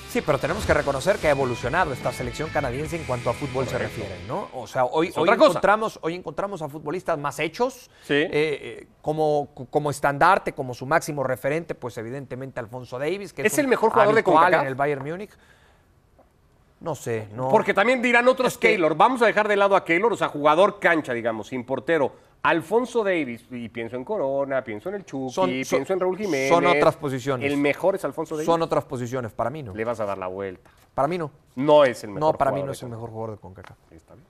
Sí, 0.09 0.19
pero 0.21 0.37
tenemos 0.37 0.65
que 0.65 0.73
reconocer 0.73 1.15
que 1.19 1.27
ha 1.27 1.31
evolucionado 1.31 1.93
esta 1.93 2.11
selección 2.11 2.49
canadiense 2.49 2.97
en 2.97 3.05
cuanto 3.05 3.29
a 3.29 3.33
fútbol 3.33 3.65
se 3.65 3.77
refiere, 3.77 4.17
¿no? 4.27 4.49
O 4.53 4.67
sea, 4.67 4.83
hoy, 4.83 5.09
hoy 5.15 5.29
encontramos, 5.29 5.99
hoy 6.01 6.15
encontramos 6.15 6.61
a 6.61 6.67
futbolistas 6.67 7.17
más 7.17 7.39
hechos, 7.39 7.89
Sí. 8.03 8.15
eh, 8.15 8.29
eh, 8.31 8.87
como, 9.01 9.51
como 9.69 9.89
estandarte, 9.89 10.51
como 10.51 10.73
su 10.73 10.85
máximo 10.85 11.23
referente, 11.23 11.75
pues 11.75 11.97
evidentemente 11.97 12.59
Alfonso 12.59 12.99
Davis, 12.99 13.31
que 13.31 13.43
es, 13.43 13.53
¿Es 13.53 13.59
el 13.59 13.69
mejor 13.69 13.91
jugador 13.91 14.13
de 14.13 14.21
CONCACAF? 14.23 14.61
en 14.63 14.67
el 14.67 14.75
Bayern 14.75 15.01
Múnich. 15.05 15.31
No 16.81 16.95
sé, 16.95 17.27
no. 17.33 17.47
Porque 17.49 17.73
también 17.73 18.01
dirán 18.01 18.27
otros 18.27 18.53
Es 18.53 18.57
que- 18.57 18.69
Keylor. 18.69 18.95
Vamos 18.95 19.21
a 19.21 19.27
dejar 19.27 19.47
de 19.47 19.55
lado 19.55 19.75
a 19.75 19.85
Keylor, 19.85 20.11
o 20.11 20.17
sea, 20.17 20.27
jugador 20.29 20.79
cancha, 20.79 21.13
digamos, 21.13 21.47
sin 21.47 21.63
portero. 21.63 22.13
Alfonso 22.43 23.03
Davis, 23.03 23.45
y 23.51 23.69
pienso 23.69 23.95
en 23.95 24.03
Corona, 24.03 24.63
pienso 24.63 24.89
en 24.89 24.95
el 24.95 25.05
Chucky, 25.05 25.31
Son- 25.33 25.49
son- 25.49 25.77
pienso 25.77 25.93
en 25.93 25.99
Raúl 25.99 26.17
Jiménez. 26.17 26.49
son 26.49 26.65
otras 26.65 26.95
posiciones. 26.97 27.51
El 27.51 27.57
mejor 27.57 27.95
es 27.95 28.03
Alfonso 28.03 28.35
Davis. 28.35 28.47
son 28.47 28.61
otras 28.63 28.83
posiciones, 28.85 29.31
para 29.31 29.49
mí 29.51 29.61
no. 29.61 29.75
Le 29.75 29.85
vas 29.85 29.99
a 29.99 30.05
dar 30.05 30.17
la 30.17 30.25
vuelta. 30.27 30.71
Para 30.95 31.07
mí 31.07 31.17
no. 31.19 31.29
No 31.55 31.85
es 31.85 32.03
el 32.03 32.09
mejor 32.09 32.33
No, 32.33 32.37
para 32.37 32.51
mí 32.51 32.63
no 32.63 32.71
es 32.71 32.81
el 32.81 32.89
mejor 32.89 33.09
jugador 33.11 33.35
de 33.35 33.41
CONCACAF. 33.41 33.77
CONCACAF. 33.77 33.93
Está 33.95 34.13
bien. 34.15 34.25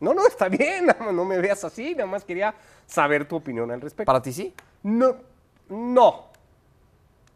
No, 0.00 0.14
no, 0.14 0.26
está 0.26 0.48
bien. 0.48 0.86
No, 1.00 1.12
no 1.12 1.24
me 1.24 1.38
veas 1.38 1.64
así. 1.64 1.94
Nada 1.94 2.06
más 2.06 2.24
quería 2.24 2.54
saber 2.86 3.26
tu 3.26 3.36
opinión 3.36 3.70
al 3.70 3.80
respecto. 3.80 4.06
Para 4.06 4.20
ti 4.22 4.32
sí. 4.32 4.54
No, 4.82 5.16
no. 5.70 6.24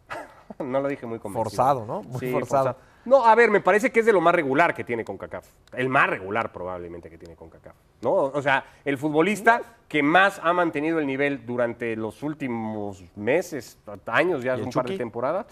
No 0.59 0.81
lo 0.81 0.89
dije 0.89 1.07
muy 1.07 1.19
convencido. 1.19 1.45
Forzado, 1.51 1.87
¿no? 1.87 2.03
Muy 2.03 2.31
forzado. 2.31 2.77
No, 3.05 3.25
a 3.25 3.35
ver, 3.35 3.51
me 3.51 3.61
parece 3.61 3.91
que 3.91 4.01
es 4.01 4.07
de 4.07 4.13
lo 4.13 4.21
más 4.21 4.35
regular 4.35 4.75
que 4.75 4.85
tiene 4.85 5.05
CONCACAF. 5.05 5.47
El 5.73 5.89
más 5.89 6.09
regular 6.09 6.53
probablemente 6.53 7.11
que 7.11 7.19
tiene 7.19 7.35
CONCACAF. 7.35 7.75
¿no? 8.03 8.13
O 8.13 8.43
sea, 8.43 8.65
el 8.85 8.99
futbolista 8.99 9.63
que 9.89 10.03
más 10.03 10.41
ha 10.43 10.53
mantenido 10.53 10.99
el 10.99 11.07
nivel 11.07 11.45
durante 11.45 11.97
los 11.97 12.23
últimos 12.23 13.05
meses, 13.17 13.79
años, 14.07 14.43
ya 14.43 14.57
¿Y 14.57 14.61
el 14.61 14.67
un 14.67 14.73
par 14.73 14.89
de 14.89 14.97
temporadas, 14.97 15.47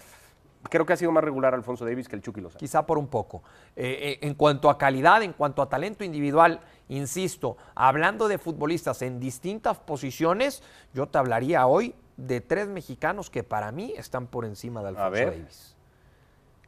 creo 0.69 0.85
que 0.85 0.93
ha 0.93 0.97
sido 0.97 1.11
más 1.11 1.23
regular 1.23 1.53
Alfonso 1.53 1.85
Davis 1.85 2.07
que 2.07 2.15
el 2.15 2.21
Chucky 2.21 2.41
Lozano. 2.41 2.59
Quizá 2.59 2.85
por 2.85 2.97
un 2.97 3.07
poco. 3.07 3.43
Eh, 3.75 4.19
eh, 4.21 4.27
en 4.27 4.33
cuanto 4.35 4.69
a 4.69 4.77
calidad, 4.77 5.21
en 5.23 5.33
cuanto 5.33 5.61
a 5.61 5.69
talento 5.69 6.03
individual, 6.03 6.61
insisto, 6.89 7.57
hablando 7.75 8.27
de 8.27 8.37
futbolistas 8.37 9.01
en 9.01 9.19
distintas 9.19 9.77
posiciones, 9.79 10.63
yo 10.93 11.07
te 11.07 11.17
hablaría 11.17 11.65
hoy 11.67 11.95
de 12.17 12.41
tres 12.41 12.67
mexicanos 12.67 13.29
que 13.29 13.43
para 13.43 13.71
mí 13.71 13.93
están 13.97 14.27
por 14.27 14.45
encima 14.45 14.81
de 14.81 14.89
Alfonso. 14.89 15.11
Davis. 15.11 15.75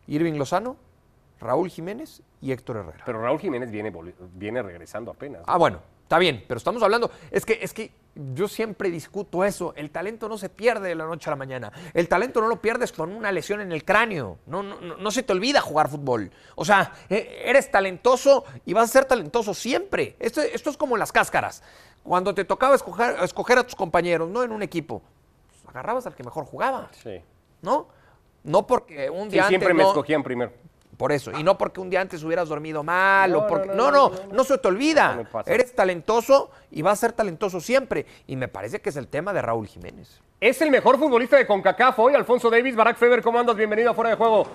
Irving 0.08 0.34
Lozano, 0.34 0.78
Raúl 1.40 1.70
Jiménez 1.70 2.22
y 2.42 2.52
Héctor 2.52 2.78
Herrera. 2.78 3.04
Pero 3.06 3.22
Raúl 3.22 3.40
Jiménez 3.40 3.70
viene, 3.72 3.92
viene 4.34 4.62
regresando 4.62 5.12
apenas. 5.12 5.44
Ah, 5.46 5.58
bueno, 5.58 5.80
está 6.04 6.18
bien, 6.18 6.44
pero 6.48 6.58
estamos 6.58 6.82
hablando, 6.84 7.12
es 7.32 7.46
que, 7.46 7.60
es 7.62 7.74
que 7.74 7.92
yo 8.16 8.48
siempre 8.48 8.90
discuto 8.92 9.44
eso, 9.44 9.74
el 9.76 9.90
talento 9.90 10.30
no 10.30 10.38
se 10.38 10.50
pierde 10.50 10.90
de 10.90 10.96
la 10.96 11.06
noche 11.06 11.30
a 11.30 11.32
la 11.32 11.36
mañana, 11.36 11.72
el 11.94 12.08
talento 12.08 12.40
no 12.42 12.48
lo 12.48 12.62
pierdes 12.62 12.92
con 12.92 13.12
una 13.12 13.32
lesión 13.32 13.60
en 13.62 13.72
el 13.72 13.84
cráneo, 13.84 14.38
no, 14.46 14.62
no, 14.62 14.80
no, 14.80 15.12
se 15.12 15.24
te 15.24 15.34
olvida 15.34 15.62
jugar 15.62 15.90
fútbol, 15.90 16.30
o 16.56 16.64
sea, 16.64 16.94
eh, 17.10 17.42
eres 17.46 17.72
talentoso 17.72 18.46
y 18.66 18.74
vas 18.74 18.90
a 18.90 18.94
ser 18.94 19.06
talentoso 19.06 19.54
siempre, 19.54 20.16
esto, 20.20 20.42
esto 20.42 20.70
es 20.70 20.78
como 20.78 20.96
las 20.96 21.12
cáscaras, 21.12 21.64
cuando 22.04 22.36
te 22.36 22.46
tocaba 22.46 22.76
escoger, 22.76 23.16
escoger 23.24 23.58
a 23.58 23.64
tus 23.64 23.76
compañeros, 23.76 24.30
no 24.30 24.44
en 24.44 24.52
un 24.52 24.62
equipo, 24.62 25.02
pues, 25.50 25.68
agarrabas 25.68 26.06
al 26.06 26.14
que 26.14 26.24
mejor 26.24 26.46
jugaba, 26.46 26.90
Sí. 27.02 27.20
¿no? 27.64 27.88
No 28.44 28.68
porque 28.68 29.10
un 29.10 29.26
Sí, 29.26 29.32
día 29.32 29.48
siempre 29.48 29.68
antes 29.72 29.78
me 29.78 29.84
no- 29.84 29.90
escogían 29.90 30.24
primero. 30.24 30.52
por 30.98 31.12
eso. 31.12 31.32
Y 31.38 31.44
no 31.44 31.58
porque 31.58 31.80
un 31.82 31.90
día 31.90 32.02
antes 32.02 32.24
hubieras 32.24 32.50
dormido 32.50 32.84
mal 32.84 33.32
No, 33.32 33.40
o 33.40 33.48
porque. 33.48 33.68
no, 33.70 33.90
No 33.90 33.92
no, 33.92 34.12
no 34.32 34.44
se 34.44 34.58
te 34.58 34.68
olvida. 34.68 35.28
Eres 35.46 35.74
talentoso 35.76 36.52
y 36.72 36.82
vas 36.82 36.94
a 36.94 37.08
ser 37.08 37.14
talentoso 37.14 37.60
siempre. 37.60 38.06
Y 38.28 38.36
me 38.36 38.48
parece 38.48 38.80
que 38.82 38.90
es 38.90 38.96
el 38.96 39.08
tema 39.08 39.34
de 39.34 39.42
Raúl 39.42 39.68
Jiménez. 39.68 40.22
Es 40.40 40.62
el 40.62 40.72
mejor 40.72 40.98
futbolista 41.00 41.38
de 41.38 41.48
CONCACAF 41.48 41.98
hoy, 42.00 42.14
Alfonso 42.16 42.50
Davis. 42.50 42.76
Barack 42.76 42.98
Feber, 42.98 43.22
¿cómo 43.22 43.40
andas? 43.40 43.56
Bienvenido 43.56 43.92
a 43.92 43.94
Fuera 43.94 44.10
de 44.12 44.18
Juego. 44.18 44.46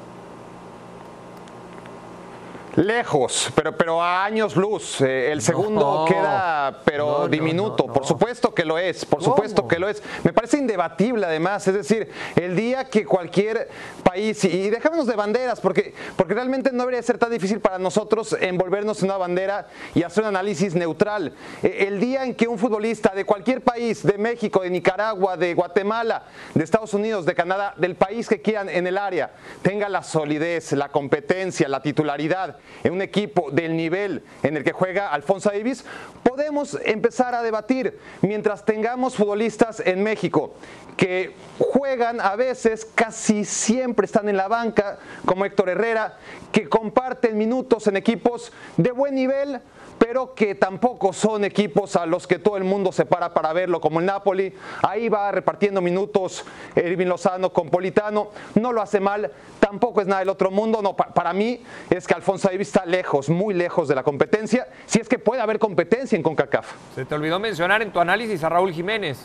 Lejos, 2.82 3.50
pero, 3.56 3.76
pero 3.76 4.00
a 4.00 4.25
años 4.25 4.55
luz. 4.55 5.00
Eh, 5.00 5.33
el 5.33 5.42
segundo 5.42 5.81
No. 5.81 6.05
queda, 6.05 6.81
pero 6.85 7.18
No, 7.22 7.29
diminuto. 7.29 7.85
no, 7.88 7.92
Por 7.92 8.07
supuesto 8.07 8.55
que 8.55 8.64
lo 8.64 8.79
es, 8.79 9.05
por 9.05 9.18
¿Cómo? 9.18 9.33
supuesto 9.35 9.66
que 9.66 9.81
lo 9.81 9.88
es. 9.88 10.00
Me 10.22 10.33
parece 10.33 10.59
indebatible 10.59 11.26
además. 11.26 11.66
Es 11.66 11.74
decir, 11.74 12.09
el 12.37 12.55
día 12.55 12.85
que 12.85 13.05
cualquier 13.05 13.68
país, 14.05 14.44
y, 14.44 14.48
y 14.48 14.70
dejémonos 14.70 15.09
de 15.09 15.16
banderas, 15.16 15.61
porque, 15.61 15.92
porque 16.14 16.35
realmente 16.35 16.70
no 16.70 16.79
debería 16.85 17.03
ser 17.03 17.18
tan 17.18 17.33
difícil 17.33 17.59
para 17.61 17.81
nosotros 17.81 18.37
envolvernos 18.40 19.00
en 19.03 19.07
una 19.07 19.16
bandera 19.18 19.66
y 19.96 20.05
hacer 20.05 20.22
un 20.22 20.29
análisis 20.29 20.76
neutral. 20.76 21.35
Eh, 21.64 21.87
el 21.88 21.98
día 21.98 22.22
en 22.24 22.37
que 22.37 22.46
un 22.46 22.59
futbolista 22.61 23.11
de 23.12 23.24
cualquier 23.24 23.61
país, 23.61 24.05
de 24.07 24.18
México, 24.18 24.61
de 24.62 24.70
Nicaragua, 24.70 25.37
de 25.37 25.53
Guatemala, 25.55 26.26
de 26.55 26.62
Estados 26.62 26.94
Unidos, 26.94 27.26
de 27.26 27.35
Canadá, 27.35 27.74
del 27.76 27.96
país 27.96 28.29
que 28.29 28.40
quieran 28.40 28.68
en 28.68 28.87
el 28.87 28.98
área, 28.98 29.33
tenga 29.62 29.88
la 29.88 30.05
solidez, 30.05 30.70
la 30.74 30.90
competencia, 30.90 31.68
la 31.68 31.83
titularidad 31.83 32.57
en 32.85 32.92
un 32.92 33.02
equipo 33.02 33.50
del 33.50 33.76
nivel 33.76 34.22
en 34.42 34.57
el 34.57 34.64
que 34.64 34.72
juega 34.72 35.09
Alfonso 35.09 35.50
Davis, 35.50 35.85
podemos 36.22 36.78
empezar 36.85 37.35
a 37.35 37.42
debatir 37.42 37.98
mientras 38.22 38.64
tengamos 38.64 39.16
futbolistas 39.16 39.81
en 39.81 40.02
México 40.02 40.54
que 40.96 41.35
juegan 41.59 42.20
a 42.20 42.35
veces, 42.35 42.85
casi 42.94 43.44
siempre 43.44 44.07
están 44.07 44.28
en 44.28 44.37
la 44.37 44.48
banca, 44.48 44.98
como 45.24 45.44
Héctor 45.44 45.68
Herrera, 45.68 46.18
que 46.50 46.68
comparten 46.68 47.38
minutos 47.38 47.87
en 47.87 47.96
equipos 47.96 48.52
de 48.76 48.90
buen 48.90 49.14
nivel, 49.14 49.61
pero 49.98 50.34
que 50.34 50.54
tampoco 50.54 51.12
son 51.12 51.44
equipos 51.44 51.96
a 51.96 52.06
los 52.06 52.26
que 52.26 52.38
todo 52.38 52.56
el 52.56 52.64
mundo 52.64 52.92
se 52.92 53.04
para 53.04 53.34
para 53.34 53.52
verlo, 53.52 53.80
como 53.80 54.00
el 54.00 54.06
Napoli. 54.06 54.54
Ahí 54.82 55.08
va 55.08 55.30
repartiendo 55.32 55.80
minutos 55.80 56.44
Irving 56.76 57.06
Lozano 57.06 57.52
con 57.52 57.68
Politano. 57.68 58.28
No 58.54 58.72
lo 58.72 58.80
hace 58.80 59.00
mal, 59.00 59.30
tampoco 59.61 60.00
es 60.00 60.06
nada 60.06 60.20
del 60.20 60.28
otro 60.28 60.50
mundo. 60.50 60.80
No, 60.82 60.94
pa- 60.96 61.08
para 61.12 61.32
mí 61.32 61.62
es 61.90 62.06
que 62.06 62.14
Alfonso 62.14 62.48
Davis 62.48 62.68
está 62.68 62.87
lejos, 62.87 63.28
muy 63.28 63.54
lejos 63.54 63.88
de 63.88 63.94
la 63.94 64.02
competencia, 64.02 64.68
si 64.87 65.00
es 65.00 65.08
que 65.08 65.18
puede 65.18 65.40
haber 65.42 65.58
competencia 65.58 66.16
en 66.16 66.22
CONCACAF. 66.22 66.72
Se 66.94 67.04
te 67.04 67.14
olvidó 67.14 67.38
mencionar 67.38 67.82
en 67.82 67.92
tu 67.92 68.00
análisis 68.00 68.42
a 68.44 68.48
Raúl 68.48 68.72
Jiménez. 68.72 69.18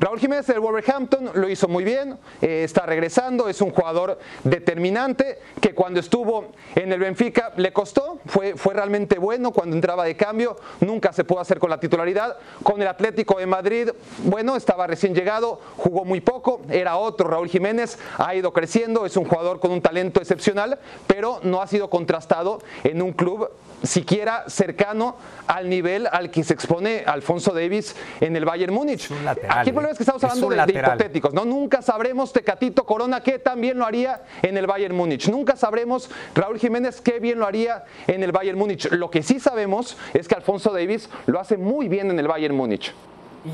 Raúl 0.00 0.20
Jiménez 0.20 0.46
del 0.46 0.60
Wolverhampton 0.60 1.32
lo 1.34 1.48
hizo 1.48 1.66
muy 1.66 1.82
bien, 1.82 2.16
eh, 2.40 2.62
está 2.62 2.86
regresando, 2.86 3.48
es 3.48 3.60
un 3.60 3.72
jugador 3.72 4.20
determinante 4.44 5.40
que 5.60 5.74
cuando 5.74 5.98
estuvo 5.98 6.52
en 6.76 6.92
el 6.92 7.00
Benfica 7.00 7.52
le 7.56 7.72
costó, 7.72 8.20
fue, 8.26 8.54
fue 8.56 8.74
realmente 8.74 9.18
bueno 9.18 9.50
cuando 9.50 9.74
entraba 9.74 10.04
de 10.04 10.16
cambio, 10.16 10.56
nunca 10.78 11.12
se 11.12 11.24
pudo 11.24 11.40
hacer 11.40 11.58
con 11.58 11.68
la 11.68 11.80
titularidad. 11.80 12.36
Con 12.62 12.80
el 12.80 12.86
Atlético 12.86 13.40
de 13.40 13.46
Madrid, 13.46 13.88
bueno, 14.18 14.54
estaba 14.54 14.86
recién 14.86 15.16
llegado, 15.16 15.60
jugó 15.76 16.04
muy 16.04 16.20
poco, 16.20 16.60
era 16.70 16.96
otro 16.96 17.28
Raúl 17.28 17.48
Jiménez, 17.48 17.98
ha 18.18 18.36
ido 18.36 18.52
creciendo, 18.52 19.04
es 19.04 19.16
un 19.16 19.24
jugador 19.24 19.58
con 19.58 19.72
un 19.72 19.82
talento 19.82 20.20
excepcional, 20.20 20.78
pero 21.08 21.40
no 21.42 21.60
ha 21.60 21.66
sido 21.66 21.90
contrastado 21.90 22.60
en 22.84 23.02
un 23.02 23.12
club 23.12 23.50
siquiera 23.82 24.44
cercano 24.48 25.16
al 25.46 25.68
nivel 25.68 26.08
al 26.10 26.30
que 26.30 26.44
se 26.44 26.54
expone 26.54 27.04
Alfonso 27.06 27.52
Davis 27.52 27.94
en 28.20 28.36
el 28.36 28.44
Bayern 28.44 28.74
Múnich. 28.74 29.10
un 29.10 29.24
lateral, 29.24 29.58
Aquí 29.58 29.70
el 29.70 29.74
problema 29.74 29.87
es 29.90 29.96
que 29.96 30.02
estamos 30.02 30.22
Es 30.22 30.30
hablando 30.30 30.48
de, 30.48 30.78
hipotéticos, 30.78 31.32
¿no? 31.32 31.44
Nunca 31.44 31.82
sabremos 31.82 32.32
Tecatito 32.32 32.84
Corona 32.84 33.22
qué 33.22 33.38
tan 33.38 33.60
bien 33.60 33.78
lo 33.78 33.86
haría 33.86 34.22
en 34.42 34.56
el 34.56 34.66
Bayern 34.66 34.94
Múnich. 34.94 35.28
Nunca 35.28 35.56
sabremos 35.56 36.10
Raúl 36.34 36.58
Jiménez 36.58 37.00
qué 37.00 37.20
bien 37.20 37.38
lo 37.38 37.46
haría 37.46 37.84
en 38.06 38.22
el 38.22 38.32
Bayern 38.32 38.58
Múnich. 38.58 38.90
Lo 38.90 39.10
que 39.10 39.22
sí 39.22 39.40
sabemos 39.40 39.96
es 40.14 40.28
que 40.28 40.34
Alfonso 40.34 40.72
Davis 40.72 41.08
lo 41.26 41.40
hace 41.40 41.56
muy 41.56 41.88
bien 41.88 42.10
en 42.10 42.18
el 42.18 42.28
Bayern 42.28 42.54
Múnich. 42.54 42.92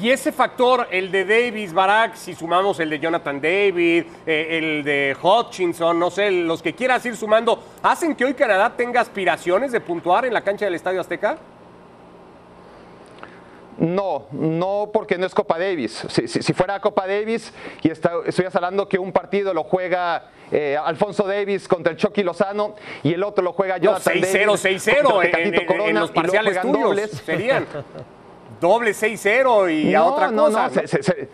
Y 0.01 0.11
ese 0.11 0.33
factor, 0.33 0.89
el 0.91 1.13
de 1.13 1.25
Davis, 1.25 1.73
Barack, 1.73 2.15
si 2.17 2.35
sumamos 2.35 2.81
el 2.81 2.89
de 2.89 2.99
Jonathan 2.99 3.41
David, 3.41 4.05
eh, 4.27 4.59
el 4.59 4.83
de 4.83 5.15
Hutchinson, 5.23 5.99
no 5.99 6.11
sé, 6.11 6.31
los 6.31 6.63
que 6.63 6.75
quieras 6.75 7.05
ir 7.05 7.17
sumando, 7.17 7.63
¿hacen 7.83 8.17
que 8.17 8.25
hoy 8.25 8.35
Canadá 8.35 8.75
tenga 8.77 9.03
aspiraciones 9.03 9.73
de 9.73 9.81
puntuar 9.81 10.25
en 10.25 10.33
la 10.33 10.41
cancha 10.41 10.65
del 10.65 10.75
Estadio 10.75 11.01
Azteca? 11.01 11.37
No, 13.79 14.27
no 14.33 14.91
porque 14.93 15.19
no 15.19 15.27
es 15.27 15.35
Copa 15.35 15.59
Davis. 15.59 16.05
Si, 16.09 16.29
si- 16.29 16.43
si 16.43 16.53
fuera 16.53 16.81
Copa 16.81 17.07
Davis 17.07 17.53
y 17.83 17.91
está, 17.91 18.13
estuvieras 18.27 18.55
hablando 18.57 18.89
que 18.89 18.99
un 18.99 19.11
partido 19.13 19.53
lo 19.53 19.65
juega 19.65 20.31
eh, 20.53 20.77
Alfonso 20.83 21.25
Davis 21.25 21.67
contra 21.67 21.91
el 21.93 21.97
Chucky 21.99 22.23
Lozano 22.23 22.77
y 23.03 23.13
el 23.15 23.23
otro 23.25 23.43
lo 23.43 23.53
juega 23.53 23.77
No, 23.79 23.85
Jonathan 23.85 24.15
6-0, 24.15 24.23
Davis 24.63 24.87
6-0 24.87 25.03
contra 25.03 25.25
en, 25.25 25.31
Tecatito 25.33 25.61
en- 25.61 25.67
Corona 25.67 25.89
en 25.91 25.99
los 26.01 26.11
parciales 26.13 26.61
tuyos 26.61 26.81
dobles. 26.83 27.11
serían. 27.25 27.67
Doble 28.61 28.93
6-0 28.93 29.71
y 29.83 29.95
a 29.95 29.99
no, 29.99 30.07
otra 30.15 30.31
no, 30.31 30.45
cosa. 30.47 30.69
no, 30.69 30.71
se- 30.71 30.87
se- 30.87 31.03
se- 31.03 31.29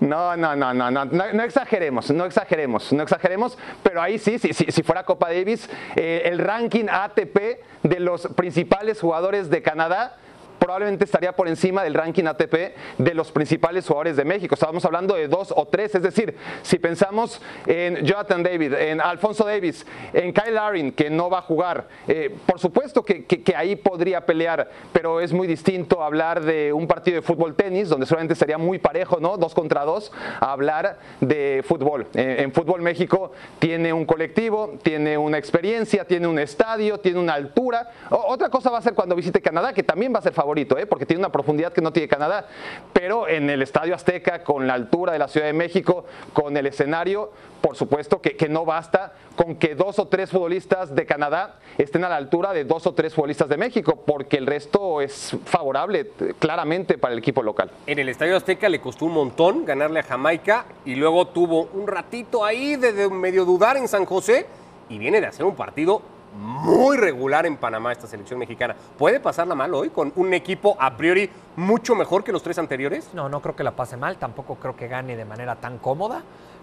No, 0.00 0.36
no, 0.36 0.56
no, 0.56 0.72
no, 0.72 0.90
no, 0.90 1.04
no, 1.04 1.42
exageremos, 1.42 2.10
no 2.10 2.24
exageremos, 2.24 2.92
no 2.92 3.02
exageremos, 3.02 3.58
pero 3.82 4.00
ahí 4.00 4.18
sí, 4.18 4.38
sí, 4.38 4.52
sí 4.52 4.66
si 4.70 4.82
fuera 4.82 5.04
Copa 5.04 5.28
Davis, 5.28 5.68
eh, 5.94 6.22
el 6.24 6.38
ranking 6.38 6.86
ATP 6.90 7.60
de 7.82 8.00
los 8.00 8.26
principales 8.28 9.00
jugadores 9.00 9.50
de 9.50 9.62
Canadá 9.62 10.16
probablemente 10.58 11.04
estaría 11.04 11.32
por 11.32 11.48
encima 11.48 11.82
del 11.82 11.94
ranking 11.94 12.24
ATP 12.24 12.54
de 12.98 13.14
los 13.14 13.32
principales 13.32 13.86
jugadores 13.86 14.16
de 14.16 14.24
México. 14.24 14.54
Estábamos 14.54 14.84
hablando 14.84 15.14
de 15.14 15.28
dos 15.28 15.52
o 15.56 15.66
tres, 15.66 15.94
es 15.94 16.02
decir, 16.02 16.36
si 16.62 16.78
pensamos 16.78 17.40
en 17.66 18.04
Jonathan 18.04 18.42
David, 18.42 18.74
en 18.74 19.00
Alfonso 19.00 19.44
Davis, 19.44 19.86
en 20.12 20.32
Kyle 20.32 20.54
Larin, 20.54 20.92
que 20.92 21.10
no 21.10 21.30
va 21.30 21.38
a 21.38 21.42
jugar, 21.42 21.88
eh, 22.08 22.34
por 22.46 22.58
supuesto 22.58 23.04
que, 23.04 23.26
ahí 23.56 23.76
podría 23.76 24.26
pelear, 24.26 24.70
pero 24.92 25.20
es 25.20 25.32
muy 25.32 25.46
distinto 25.46 26.02
hablar 26.02 26.42
de 26.42 26.72
un 26.72 26.86
partido 26.86 27.16
de 27.16 27.22
fútbol 27.22 27.54
tenis, 27.54 27.88
donde 27.88 28.06
solamente 28.06 28.34
sería 28.34 28.58
muy 28.58 28.78
parejo, 28.78 29.18
¿no? 29.20 29.36
Dos 29.36 29.54
contra 29.54 29.84
dos, 29.84 30.12
a 30.40 30.52
hablar 30.52 30.98
de 31.20 31.62
fútbol. 31.66 32.06
Eh, 32.14 32.36
en 32.40 32.52
fútbol 32.52 32.82
México 32.82 33.32
tiene 33.58 33.92
un 33.92 34.04
colectivo, 34.04 34.74
tiene 34.82 35.16
una 35.16 35.38
experiencia, 35.38 36.04
tiene 36.04 36.26
un 36.26 36.38
estadio, 36.38 36.98
tiene 36.98 37.18
una 37.18 37.34
altura. 37.34 37.90
otra 38.10 38.48
cosa 38.48 38.70
va 38.70 38.78
a 38.78 38.82
ser 38.82 38.94
cuando 38.94 39.14
visite 39.14 39.40
Canadá, 39.40 39.72
que 39.72 39.82
también 39.82 40.12
va 40.14 40.18
a 40.18 40.22
ser 40.22 40.32
¿eh? 40.54 40.86
porque 40.86 41.06
tiene 41.06 41.20
una 41.20 41.32
profundidad 41.32 41.72
que 41.72 41.80
no 41.80 41.92
tiene 41.92 42.08
Canadá. 42.08 42.46
Pero 42.92 43.28
en 43.28 43.50
el 43.50 43.62
Estadio 43.62 43.94
Azteca, 43.94 44.42
con 44.42 44.66
la 44.66 44.74
altura 44.74 45.12
de 45.12 45.18
la 45.18 45.28
Ciudad 45.28 45.46
de 45.46 45.52
México, 45.52 46.04
con 46.32 46.56
el 46.56 46.66
escenario, 46.66 47.30
por 47.60 47.76
supuesto 47.76 48.20
que, 48.20 48.36
que, 48.36 48.48
no 48.48 48.64
basta 48.64 49.12
con 49.34 49.56
que 49.56 49.74
dos 49.74 49.98
o 49.98 50.06
tres 50.06 50.30
futbolistas 50.30 50.94
de 50.94 51.04
Canadá 51.04 51.56
estén 51.78 52.04
a 52.04 52.08
la 52.08 52.16
altura 52.16 52.52
de 52.52 52.64
dos 52.64 52.86
o 52.86 52.94
tres 52.94 53.14
futbolistas 53.14 53.48
de 53.48 53.56
México, 53.56 54.02
porque 54.06 54.36
el 54.36 54.46
resto 54.46 55.00
es 55.00 55.36
favorable 55.44 56.10
claramente 56.38 56.98
para 56.98 57.12
el 57.12 57.18
equipo 57.18 57.42
local. 57.42 57.70
En 57.86 57.98
el 57.98 58.08
Estadio 58.08 58.36
Azteca 58.36 58.68
le 58.68 58.80
costó 58.80 59.06
un 59.06 59.12
montón 59.12 59.64
ganarle 59.64 60.00
a 60.00 60.04
Jamaica 60.04 60.66
y 60.84 60.94
luego 60.94 61.26
tuvo 61.28 61.68
un 61.72 61.86
ratito 61.86 62.44
ahí 62.44 62.76
de 62.76 63.08
medio 63.08 63.44
dudar 63.44 63.76
en 63.76 63.88
San 63.88 64.04
José 64.04 64.46
y 64.88 64.98
viene 64.98 65.20
de 65.20 65.26
hacer 65.26 65.44
un 65.44 65.56
partido 65.56 66.02
muy 66.36 66.96
regular 66.96 67.46
en 67.46 67.56
Panamá 67.56 67.92
esta 67.92 68.06
selección 68.06 68.38
mexicana. 68.38 68.76
¿Puede 68.98 69.20
pasarla 69.20 69.54
mal 69.54 69.74
hoy 69.74 69.90
con 69.90 70.12
un 70.16 70.34
equipo 70.34 70.76
a 70.78 70.96
priori 70.96 71.30
mucho 71.56 71.94
mejor 71.94 72.22
que 72.22 72.32
los 72.32 72.42
tres 72.42 72.58
anteriores? 72.58 73.10
No, 73.14 73.28
no 73.28 73.40
creo 73.40 73.56
que 73.56 73.64
la 73.64 73.72
pase 73.72 73.96
mal, 73.96 74.18
tampoco 74.18 74.56
creo 74.56 74.76
que 74.76 74.88
gane 74.88 75.16
de 75.16 75.24
manera 75.24 75.56
tan 75.56 75.78
cómoda, 75.78 76.22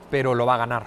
pero 0.09 0.35
lo 0.35 0.45
va 0.45 0.55
a 0.55 0.57
ganar. 0.57 0.85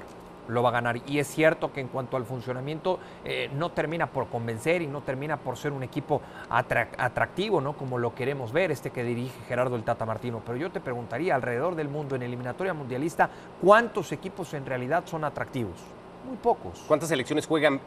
Lo 0.49 0.63
va 0.63 0.69
a 0.69 0.73
ganar. 0.73 1.01
Y 1.09 1.19
es 1.19 1.27
cierto 1.27 1.73
que 1.73 1.81
en 1.81 1.89
cuanto 1.89 2.17
al 2.17 2.25
funcionamiento, 2.25 3.01
eh, 3.25 3.51
no 3.55 3.73
termina 3.73 4.07
por 4.07 4.29
convencer 4.29 4.81
y 4.81 4.87
no 4.87 5.01
termina 5.01 5.39
por 5.39 5.57
ser 5.57 5.73
un 5.73 5.83
equipo 5.83 6.23
atractivo, 6.49 7.61
¿no? 7.61 7.73
Como 7.73 7.99
lo 7.99 8.15
queremos 8.15 8.53
ver, 8.53 8.71
este 8.71 8.91
que 8.91 9.03
dirige 9.03 9.35
Gerardo 9.49 9.75
el 9.75 9.83
Tata 9.83 10.07
Martino. 10.07 10.43
Pero 10.47 10.57
yo 10.57 10.71
te 10.71 10.79
preguntaría, 10.79 11.35
alrededor 11.35 11.75
del 11.75 11.89
mundo, 11.89 12.15
en 12.15 12.23
eliminatoria 12.23 12.75
mundialista, 12.75 13.29
¿cuántos 13.61 14.13
equipos 14.13 14.55
en 14.55 14.65
realidad 14.65 15.03
son 15.07 15.25
atractivos? 15.25 15.81
Muy 16.29 16.37
pocos. 16.37 16.85
¿Cuántas 16.87 17.09
selecciones 17.09 17.45
juegan 17.45 17.81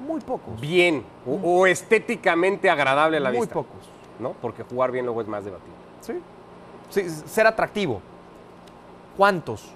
muy 0.00 0.20
pocos. 0.20 0.60
Bien 0.60 1.04
o, 1.26 1.66
estéticamente 1.66 2.68
agradable 2.68 3.18
a 3.18 3.20
la 3.20 3.30
vista. 3.30 3.54
Muy 3.54 3.64
pocos. 3.64 3.88
¿No? 4.18 4.32
Porque 4.40 4.62
jugar 4.64 4.90
bien 4.90 5.04
luego 5.04 5.20
es 5.20 5.28
más 5.28 5.44
debatido. 5.44 5.74
Sí. 6.00 6.14
sí 6.90 7.08
ser 7.26 7.46
atractivo. 7.46 8.00
¿Cuántos? 9.16 9.74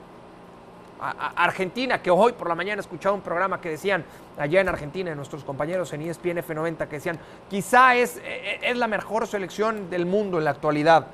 Argentina, 1.00 2.00
que 2.00 2.10
hoy 2.10 2.32
por 2.32 2.48
la 2.48 2.54
mañana 2.54 2.80
escuchaba 2.80 3.14
un 3.14 3.20
programa 3.20 3.60
que 3.60 3.68
decían, 3.68 4.04
allá 4.38 4.60
en 4.60 4.68
Argentina, 4.68 5.14
nuestros 5.14 5.44
compañeros 5.44 5.92
en 5.92 6.02
ESPN 6.02 6.38
F90, 6.38 6.88
que 6.88 6.96
decían, 6.96 7.18
quizá 7.50 7.94
es, 7.94 8.16
e, 8.18 8.58
e, 8.62 8.70
es 8.70 8.76
la 8.76 8.86
mejor 8.86 9.26
selección 9.26 9.90
del 9.90 10.06
mundo 10.06 10.38
en 10.38 10.44
la 10.44 10.50
actualidad. 10.50 11.06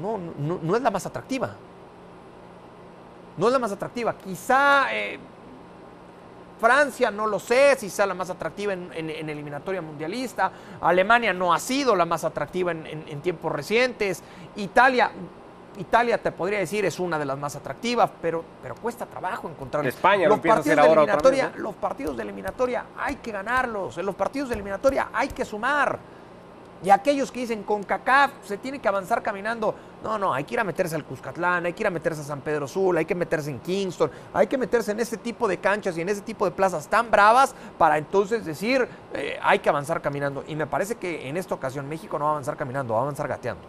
No, 0.00 0.18
no, 0.18 0.76
es 0.76 0.82
la 0.82 0.90
más 0.90 1.06
atractiva. 1.06 1.56
No 3.36 3.46
es 3.46 3.52
la 3.52 3.58
más 3.58 3.72
atractiva. 3.72 4.16
Quizá 4.16 4.94
eh, 4.94 5.18
Francia 6.58 7.10
no 7.10 7.26
lo 7.26 7.38
sé 7.38 7.76
si 7.76 7.88
sea 7.88 8.06
la 8.06 8.14
más 8.14 8.30
atractiva 8.30 8.72
en, 8.72 9.10
eliminatoria 9.28 9.80
mundialista. 9.80 10.50
Alemania 10.80 11.32
no 11.32 11.52
ha 11.52 11.58
sido 11.58 11.94
la 11.94 12.04
más 12.04 12.24
atractiva 12.24 12.72
en, 12.72 13.20
tiempos 13.22 13.52
recientes. 13.52 14.22
Italia, 14.56 15.10
Italia 15.78 16.18
te 16.18 16.32
podría 16.32 16.58
decir 16.58 16.84
es 16.84 16.98
una 16.98 17.18
de 17.18 17.24
las 17.24 17.38
más 17.38 17.54
atractivas, 17.56 18.10
pero, 18.20 18.44
pero 18.62 18.74
cuesta 18.74 19.06
trabajo 19.06 19.48
encontrar. 19.48 19.86
España 19.86 20.28
los 20.28 20.40
partidos 20.40 20.76
de 20.76 20.92
eliminatoria, 20.92 21.52
los 21.56 21.74
partidos 21.74 22.16
de 22.16 22.22
eliminatoria 22.22 22.84
hay 22.98 23.16
que 23.16 23.32
ganarlos. 23.32 23.98
En 23.98 24.06
los 24.06 24.14
partidos 24.14 24.48
de 24.48 24.54
eliminatoria 24.54 25.08
hay 25.12 25.28
que 25.28 25.44
sumar. 25.44 25.98
Y 26.82 26.90
aquellos 26.90 27.32
que 27.32 27.40
dicen 27.40 27.64
con 27.64 27.82
CACAF 27.82 28.30
se 28.44 28.56
tiene 28.58 28.78
que 28.78 28.88
avanzar 28.88 29.22
caminando. 29.22 29.74
No, 30.02 30.18
no, 30.18 30.32
hay 30.32 30.44
que 30.44 30.54
ir 30.54 30.60
a 30.60 30.64
meterse 30.64 30.94
al 30.94 31.04
Cuscatlán, 31.04 31.66
hay 31.66 31.72
que 31.72 31.82
ir 31.82 31.86
a 31.86 31.90
meterse 31.90 32.20
a 32.20 32.24
San 32.24 32.40
Pedro 32.40 32.68
Sula, 32.68 33.00
hay 33.00 33.04
que 33.04 33.14
meterse 33.14 33.50
en 33.50 33.58
Kingston, 33.58 34.10
hay 34.32 34.46
que 34.46 34.56
meterse 34.56 34.92
en 34.92 35.00
ese 35.00 35.16
tipo 35.16 35.48
de 35.48 35.58
canchas 35.58 35.98
y 35.98 36.00
en 36.00 36.08
ese 36.08 36.22
tipo 36.22 36.44
de 36.44 36.52
plazas 36.52 36.86
tan 36.88 37.10
bravas 37.10 37.54
para 37.76 37.98
entonces 37.98 38.44
decir 38.44 38.88
eh, 39.12 39.38
hay 39.42 39.58
que 39.58 39.68
avanzar 39.68 40.00
caminando. 40.00 40.44
Y 40.46 40.54
me 40.54 40.66
parece 40.66 40.94
que 40.94 41.28
en 41.28 41.36
esta 41.36 41.54
ocasión 41.54 41.88
México 41.88 42.18
no 42.18 42.26
va 42.26 42.30
a 42.30 42.34
avanzar 42.34 42.56
caminando, 42.56 42.94
va 42.94 43.00
a 43.00 43.02
avanzar 43.02 43.26
gateando. 43.28 43.62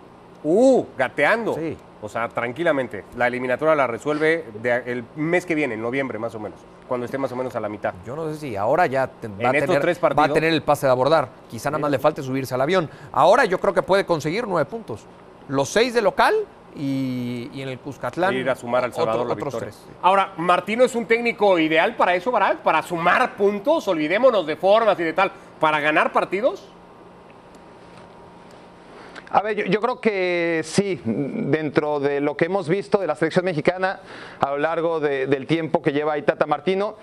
Uh, 0.44 0.86
gateando. 0.98 1.56
Sí. 1.56 1.78
O 2.02 2.08
sea, 2.08 2.30
tranquilamente. 2.30 3.04
La 3.18 3.28
eliminatoria 3.28 3.76
la 3.76 3.88
resuelve 3.88 4.46
el 4.86 5.04
mes 5.16 5.46
que 5.46 5.54
viene, 5.54 5.74
en 5.74 5.82
noviembre 5.82 6.18
más 6.18 6.34
o 6.34 6.40
menos, 6.40 6.60
cuando 6.88 7.06
esté 7.06 7.18
más 7.18 7.32
o 7.34 7.36
menos 7.36 7.56
a 7.56 7.60
la 7.60 7.68
mitad. 7.68 7.94
Yo 8.06 8.16
no 8.16 8.32
sé 8.32 8.40
si 8.40 8.56
ahora 8.56 8.86
ya 8.86 9.00
va, 9.00 9.04
a 9.04 9.08
tener, 9.20 9.46
va 9.46 10.24
a 10.24 10.34
tener 10.34 10.54
el 10.54 10.62
pase 10.62 10.86
de 10.86 10.92
abordar. 10.92 11.28
Quizá 11.50 11.70
nada 11.70 11.82
más 11.82 11.92
le 11.92 12.00
falte 12.00 12.24
subirse 12.24 12.54
al 12.54 12.62
avión. 12.62 12.90
Ahora 13.12 13.44
yo 13.44 13.60
creo 13.60 13.74
que 13.74 13.82
puede 13.82 14.06
conseguir 14.06 14.48
nueve 14.48 14.70
puntos. 14.70 15.06
Los 15.50 15.70
seis 15.70 15.94
de 15.94 16.02
local 16.02 16.34
y, 16.76 17.50
en 17.62 17.70
el 17.70 17.80
Cuscatlán. 17.80 18.36
ir 18.36 18.50
a 18.50 18.56
sumar 18.56 18.84
al 18.84 18.94
Salvador 18.94 19.32
otros 19.32 19.58
tres. 19.58 19.86
Ahora, 20.02 20.34
Martino 20.38 20.84
es 20.84 20.96
un 20.96 21.06
técnico 21.06 21.60
ideal 21.60 21.96
para 21.96 22.16
eso, 22.16 22.32
¿verdad? 22.32 22.60
Para 22.64 22.82
sumar 22.84 23.36
puntos, 23.36 23.88
olvidémonos 23.88 24.46
de 24.46 24.56
formas 24.56 25.00
y 25.00 25.04
de 25.04 25.14
tal, 25.14 25.32
para 25.60 25.80
ganar 25.80 26.14
partidos. 26.14 26.70
A 29.32 29.42
ver, 29.42 29.70
yo, 29.70 29.80
creo 29.80 30.00
que 30.00 30.62
sí, 30.64 31.00
dentro 31.04 32.00
de 32.00 32.20
lo 32.20 32.36
que 32.36 32.46
hemos 32.46 32.68
visto 32.68 32.98
de 32.98 33.06
la 33.06 33.16
selección 33.16 33.46
mexicana 33.46 34.00
a 34.40 34.52
lo 34.52 34.58
largo 34.58 35.00
del 35.00 35.46
tiempo 35.46 35.84
que 35.84 35.92
lleva 35.92 36.18
Itata 36.18 36.48
Martino, 36.48 36.96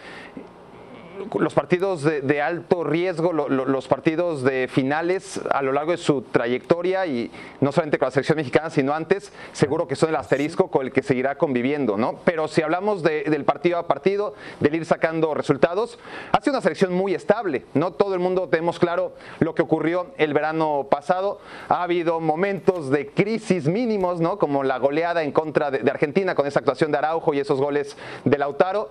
los 1.38 1.54
partidos 1.54 2.02
de, 2.02 2.42
alto 2.42 2.84
riesgo, 2.84 3.32
los 3.32 3.88
partidos 3.88 4.42
de 4.42 4.68
finales 4.68 5.40
a 5.50 5.62
lo 5.62 5.72
largo 5.72 5.92
de 5.92 5.96
su 5.96 6.22
trayectoria 6.22 7.06
y 7.06 7.30
no 7.60 7.72
solamente 7.72 7.98
con 7.98 8.06
la 8.06 8.10
selección 8.10 8.36
mexicana, 8.36 8.70
sino 8.70 8.92
antes, 8.92 9.32
seguro 9.52 9.88
que 9.88 9.96
son 9.96 10.10
el 10.10 10.16
asterisco 10.16 10.70
con 10.70 10.86
el 10.86 10.92
que 10.92 11.02
seguirá 11.02 11.36
conviviendo, 11.36 11.96
¿no? 11.96 12.20
Pero 12.24 12.48
si 12.48 12.62
hablamos 12.62 13.02
del 13.02 13.44
partido 13.44 13.78
a 13.78 13.86
partido, 13.86 14.34
del 14.60 14.74
ir 14.74 14.84
sacando 14.84 15.34
resultados, 15.34 15.98
ha 16.32 16.40
sido 16.40 16.54
una 16.54 16.62
selección 16.62 16.92
muy 16.92 17.14
estable, 17.14 17.64
¿no? 17.74 17.92
Todo 17.92 18.14
el 18.14 18.20
mundo 18.20 18.48
tenemos 18.48 18.78
claro 18.78 19.12
lo 19.40 19.54
que 19.54 19.62
ocurrió 19.62 20.08
el 20.18 20.34
verano 20.34 20.86
pasado. 20.90 21.40
Ha 21.68 21.82
habido 21.82 22.20
momentos 22.20 22.90
de 22.90 23.08
crisis 23.08 23.66
mínimos, 23.66 24.20
¿no? 24.20 24.38
Como 24.38 24.62
la 24.62 24.78
goleada 24.78 25.22
en 25.22 25.32
contra 25.32 25.70
de 25.70 25.90
Argentina 25.90 26.34
con 26.34 26.46
esa 26.46 26.60
actuación 26.60 26.92
de 26.92 26.98
Araujo 26.98 27.34
y 27.34 27.40
esos 27.40 27.60
goles 27.60 27.96
de 28.24 28.38
Lautaro 28.38 28.90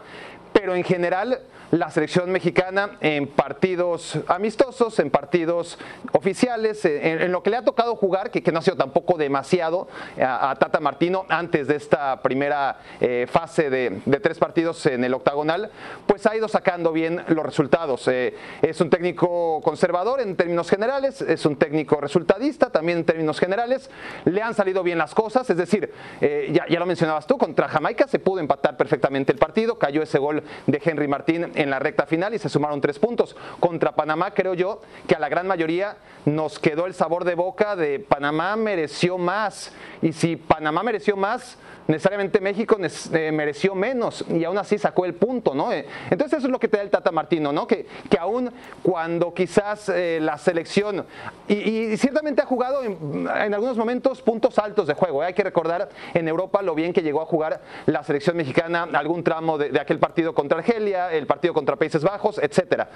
pero 0.65 0.75
en 0.75 0.83
general 0.83 1.41
la 1.71 1.89
selección 1.89 2.31
mexicana 2.31 2.97
en 3.01 3.27
partidos 3.27 4.17
amistosos, 4.27 4.99
en 4.99 5.09
partidos 5.09 5.77
oficiales, 6.13 6.85
en, 6.85 7.31
lo 7.31 7.43
que 7.43 7.49
le 7.49 7.57
ha 7.57 7.65
tocado 7.65 7.95
jugar, 7.95 8.31
que, 8.31 8.51
no 8.51 8.59
ha 8.59 8.61
sido 8.61 8.77
tampoco 8.77 9.17
demasiado 9.17 9.87
a, 10.19 10.55
Tata 10.59 10.79
Martino 10.79 11.25
antes 11.27 11.67
de 11.67 11.75
esta 11.75 12.21
primera 12.21 12.79
eh, 13.01 13.27
fase 13.29 13.69
de, 13.69 14.01
tres 14.21 14.39
partidos 14.39 14.85
en 14.85 15.03
el 15.03 15.13
octagonal, 15.13 15.69
pues 16.05 16.25
ha 16.25 16.35
ido 16.35 16.47
sacando 16.47 16.91
bien 16.91 17.23
los 17.27 17.45
resultados. 17.45 18.07
Eh, 18.07 18.35
es 18.61 18.79
un 18.79 18.89
técnico 18.89 19.61
conservador 19.61 20.21
en 20.21 20.35
términos 20.35 20.69
generales, 20.69 21.21
es 21.21 21.45
un 21.45 21.57
técnico 21.57 21.99
resultadista 21.99 22.69
también 22.69 22.99
en 22.99 23.05
términos 23.05 23.39
generales, 23.39 23.89
le 24.25 24.41
han 24.41 24.53
salido 24.53 24.83
bien 24.83 24.97
las 24.97 25.13
cosas, 25.13 25.49
es 25.49 25.57
decir, 25.57 25.91
eh, 26.21 26.49
ya, 26.53 26.65
ya 26.69 26.79
lo 26.79 26.85
mencionabas 26.85 27.27
tú, 27.27 27.37
contra 27.37 27.67
Jamaica 27.67 28.07
se 28.07 28.19
pudo 28.19 28.39
empatar 28.39 28.77
perfectamente 28.77 29.31
el 29.31 29.39
partido, 29.39 29.77
cayó 29.77 30.01
ese 30.01 30.19
gol 30.19 30.43
de 30.67 30.81
Henry 30.83 31.07
Martín 31.07 31.51
en 31.55 31.69
la 31.69 31.79
recta 31.79 32.05
final 32.05 32.33
y 32.33 32.39
se 32.39 32.49
sumaron 32.49 32.81
tres 32.81 32.99
puntos. 32.99 33.35
Contra 33.59 33.93
Panamá 33.93 34.31
creo 34.33 34.53
yo 34.53 34.81
que 35.07 35.15
a 35.15 35.19
la 35.19 35.29
gran 35.29 35.47
mayoría 35.47 35.97
nos 36.25 36.59
quedó 36.59 36.85
el 36.85 36.93
sabor 36.93 37.23
de 37.23 37.35
boca 37.35 37.75
de 37.75 37.99
Panamá 37.99 38.55
mereció 38.55 39.17
más. 39.17 39.71
Y 40.01 40.13
si 40.13 40.35
Panamá 40.35 40.83
mereció 40.83 41.15
más, 41.15 41.57
necesariamente 41.87 42.41
México 42.41 42.77
eh, 43.13 43.31
mereció 43.31 43.75
menos 43.75 44.25
y 44.29 44.43
aún 44.43 44.57
así 44.57 44.77
sacó 44.77 45.05
el 45.05 45.13
punto, 45.13 45.53
¿no? 45.53 45.71
Eh, 45.71 45.85
entonces 46.09 46.39
eso 46.39 46.47
es 46.47 46.51
lo 46.51 46.59
que 46.59 46.67
te 46.67 46.77
da 46.77 46.83
el 46.83 46.89
Tata 46.89 47.11
Martino, 47.11 47.51
¿no? 47.51 47.67
Que, 47.67 47.85
que 48.09 48.17
aún 48.17 48.51
cuando 48.81 49.33
quizás 49.33 49.89
eh, 49.89 50.19
la 50.21 50.37
selección 50.37 51.05
y, 51.47 51.95
ciertamente 51.97 52.41
ha 52.41 52.45
jugado 52.45 52.83
en, 52.83 53.27
algunos 53.27 53.77
momentos 53.77 54.21
puntos 54.21 54.57
altos 54.57 54.87
de 54.87 54.93
juego. 54.93 55.21
Hay 55.21 55.33
que 55.33 55.43
recordar 55.43 55.89
en 56.13 56.27
Europa 56.27 56.61
lo 56.61 56.75
bien 56.75 56.93
que 56.93 57.01
llegó 57.01 57.21
a 57.21 57.25
jugar 57.25 57.61
la 57.85 58.03
selección 58.03 58.37
mexicana, 58.37 58.87
algún 58.93 59.23
tramo 59.23 59.57
de, 59.57 59.79
aquel 59.79 59.99
partido 59.99 60.33
contra 60.45 60.59
Argelia, 60.59 61.11
el 61.11 61.25
partido 61.25 61.55
contra 61.55 61.75
Países 61.75 62.03
Bajos, 62.03 62.37
etcétera. 62.37 62.87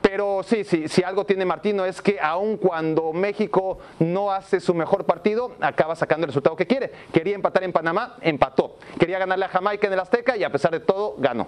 Pero 0.00 0.42
sí, 0.42 0.64
sí, 0.64 0.88
si 0.88 1.02
algo 1.02 1.26
tiene 1.26 1.44
Martino 1.44 1.84
es 1.84 2.00
que 2.00 2.18
aun 2.18 2.56
cuando 2.56 3.12
México 3.12 3.78
no 3.98 4.32
hace 4.32 4.58
su 4.58 4.72
mejor 4.72 5.04
partido, 5.04 5.52
acaba 5.60 5.94
sacando 5.96 6.24
el 6.24 6.28
resultado 6.28 6.56
que 6.56 6.66
quiere. 6.66 6.90
Quería 7.12 7.34
empatar 7.34 7.62
en 7.62 7.72
Panamá, 7.72 8.16
empató. 8.22 8.76
Quería 8.98 9.18
ganarle 9.18 9.44
a 9.44 9.48
Jamaica 9.48 9.86
en 9.86 9.92
el 9.92 10.00
Azteca 10.00 10.34
y 10.34 10.44
a 10.44 10.50
pesar 10.50 10.72
de 10.72 10.80
todo, 10.80 11.16
ganó. 11.18 11.46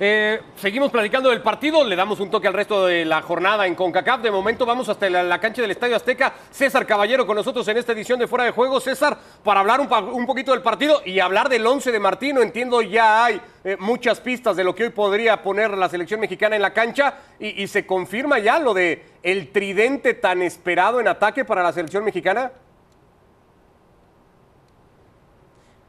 Eh, 0.00 0.40
seguimos 0.56 0.90
platicando 0.90 1.30
del 1.30 1.40
partido, 1.40 1.84
le 1.84 1.94
damos 1.94 2.18
un 2.18 2.28
toque 2.28 2.48
al 2.48 2.54
resto 2.54 2.86
de 2.86 3.04
la 3.04 3.22
jornada 3.22 3.64
en 3.66 3.76
CONCACAF. 3.76 4.22
De 4.22 4.30
momento 4.30 4.66
vamos 4.66 4.88
hasta 4.88 5.08
la, 5.08 5.38
cancha 5.38 5.62
del 5.62 5.70
Estadio 5.70 5.94
Azteca. 5.94 6.34
César 6.50 6.84
Caballero 6.84 7.24
con 7.26 7.36
nosotros 7.36 7.66
en 7.68 7.76
esta 7.76 7.92
edición 7.92 8.18
de 8.18 8.26
Fuera 8.26 8.44
de 8.44 8.50
Juego. 8.50 8.80
César, 8.80 9.16
para 9.44 9.60
hablar 9.60 9.80
un, 9.80 10.26
poquito 10.26 10.50
del 10.50 10.62
partido 10.62 11.00
y 11.04 11.20
hablar 11.20 11.48
del 11.48 11.64
11 11.64 11.92
de 11.92 12.00
Martino. 12.00 12.42
Entiendo 12.42 12.82
ya 12.82 13.24
hay 13.24 13.40
eh, 13.62 13.76
muchas 13.78 14.20
pistas 14.20 14.56
de 14.56 14.64
lo 14.64 14.74
que 14.74 14.84
hoy 14.84 14.90
podría 14.90 15.40
poner 15.42 15.70
la 15.78 15.88
selección 15.88 16.18
mexicana 16.18 16.56
en 16.56 16.62
la 16.62 16.72
cancha 16.72 17.14
y, 17.38 17.62
y 17.62 17.68
se 17.68 17.86
confirma 17.86 18.40
ya 18.40 18.58
lo 18.58 18.74
de 18.74 19.04
el 19.22 19.52
tridente 19.52 20.14
tan 20.14 20.42
esperado 20.42 20.98
en 20.98 21.06
ataque 21.06 21.44
para 21.44 21.62
la 21.62 21.72
selección 21.72 22.04
mexicana. 22.04 22.50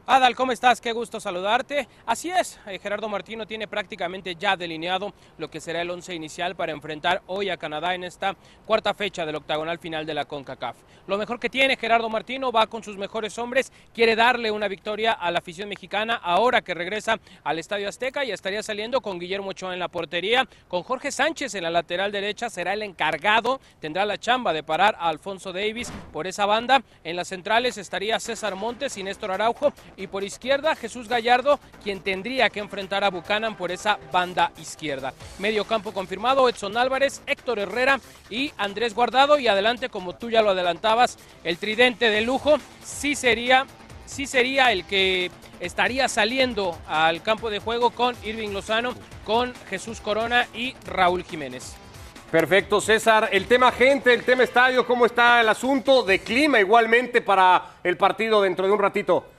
Adal, 0.08 0.36
¿cómo 0.36 0.52
estás? 0.52 0.80
Qué 0.80 0.92
gusto 0.92 1.18
saludarte. 1.18 1.88
Así 2.06 2.30
es, 2.30 2.60
eh, 2.68 2.78
Gerardo 2.78 3.08
Martino 3.08 3.44
tiene 3.44 3.66
prácticamente 3.66 4.36
ya 4.36 4.56
delineado 4.56 5.12
lo 5.36 5.50
que 5.50 5.60
será 5.60 5.82
el 5.82 5.90
once 5.90 6.14
inicial 6.14 6.54
para 6.54 6.70
enfrentar 6.70 7.22
hoy 7.26 7.50
a 7.50 7.56
Canadá 7.56 7.92
en 7.92 8.04
esta 8.04 8.36
cuarta 8.66 8.94
fecha 8.94 9.26
del 9.26 9.34
octagonal 9.34 9.80
final 9.80 10.06
de 10.06 10.14
la 10.14 10.24
CONCACAF. 10.24 10.76
Lo 11.08 11.18
mejor 11.18 11.40
que 11.40 11.50
tiene 11.50 11.76
Gerardo 11.76 12.08
Martino 12.08 12.52
va 12.52 12.68
con 12.68 12.84
sus 12.84 12.96
mejores 12.96 13.36
hombres, 13.36 13.72
quiere 13.92 14.14
darle 14.14 14.52
una 14.52 14.68
victoria 14.68 15.10
a 15.10 15.28
la 15.32 15.40
afición 15.40 15.68
mexicana 15.68 16.14
ahora 16.14 16.62
que 16.62 16.74
regresa 16.74 17.18
al 17.42 17.58
Estadio 17.58 17.88
Azteca 17.88 18.24
y 18.24 18.30
estaría 18.30 18.62
saliendo 18.62 19.00
con 19.00 19.18
Guillermo 19.18 19.50
Ochoa 19.50 19.72
en 19.72 19.80
la 19.80 19.88
portería, 19.88 20.48
con 20.68 20.84
Jorge 20.84 21.10
Sánchez 21.10 21.56
en 21.56 21.64
la 21.64 21.70
lateral 21.70 22.12
derecha, 22.12 22.48
será 22.48 22.74
el 22.74 22.82
encargado, 22.82 23.60
tendrá 23.80 24.06
la 24.06 24.18
chamba 24.18 24.52
de 24.52 24.62
parar 24.62 24.94
a 25.00 25.08
Alfonso 25.08 25.52
Davis 25.52 25.92
por 26.12 26.28
esa 26.28 26.46
banda. 26.46 26.84
En 27.02 27.16
las 27.16 27.26
centrales 27.26 27.76
estaría 27.76 28.20
César 28.20 28.54
Montes 28.54 28.96
y 28.96 29.02
Néstor 29.02 29.32
Araujo 29.32 29.72
y 29.96 30.06
por 30.06 30.24
izquierda 30.24 30.74
Jesús 30.74 31.08
Gallardo, 31.08 31.58
quien 31.82 32.00
tendría 32.00 32.50
que 32.50 32.60
enfrentar 32.60 33.04
a 33.04 33.10
Buchanan 33.10 33.56
por 33.56 33.70
esa 33.70 33.98
banda 34.12 34.52
izquierda. 34.60 35.12
Medio 35.38 35.64
campo 35.64 35.92
confirmado, 35.92 36.48
Edson 36.48 36.76
Álvarez, 36.76 37.22
Héctor 37.26 37.58
Herrera 37.58 38.00
y 38.30 38.52
Andrés 38.56 38.94
Guardado 38.94 39.38
y 39.38 39.48
adelante, 39.48 39.88
como 39.88 40.14
tú 40.14 40.30
ya 40.30 40.42
lo 40.42 40.50
adelantabas, 40.50 41.18
el 41.44 41.58
tridente 41.58 42.10
de 42.10 42.20
lujo 42.20 42.56
sí 42.84 43.14
sería, 43.14 43.66
sí 44.06 44.26
sería 44.26 44.72
el 44.72 44.84
que 44.84 45.30
estaría 45.60 46.08
saliendo 46.08 46.78
al 46.86 47.22
campo 47.22 47.50
de 47.50 47.58
juego 47.58 47.90
con 47.90 48.14
Irving 48.22 48.50
Lozano, 48.50 48.94
con 49.24 49.54
Jesús 49.68 50.00
Corona 50.00 50.46
y 50.54 50.74
Raúl 50.86 51.24
Jiménez. 51.24 51.74
Perfecto, 52.30 52.80
César. 52.80 53.28
El 53.32 53.46
tema 53.46 53.70
gente, 53.70 54.12
el 54.12 54.24
tema 54.24 54.42
estadio, 54.42 54.84
¿cómo 54.84 55.06
está 55.06 55.40
el 55.40 55.48
asunto 55.48 56.02
de 56.02 56.18
clima 56.18 56.58
igualmente 56.58 57.22
para 57.22 57.76
el 57.84 57.96
partido 57.96 58.42
dentro 58.42 58.66
de 58.66 58.72
un 58.72 58.80
ratito? 58.80 59.35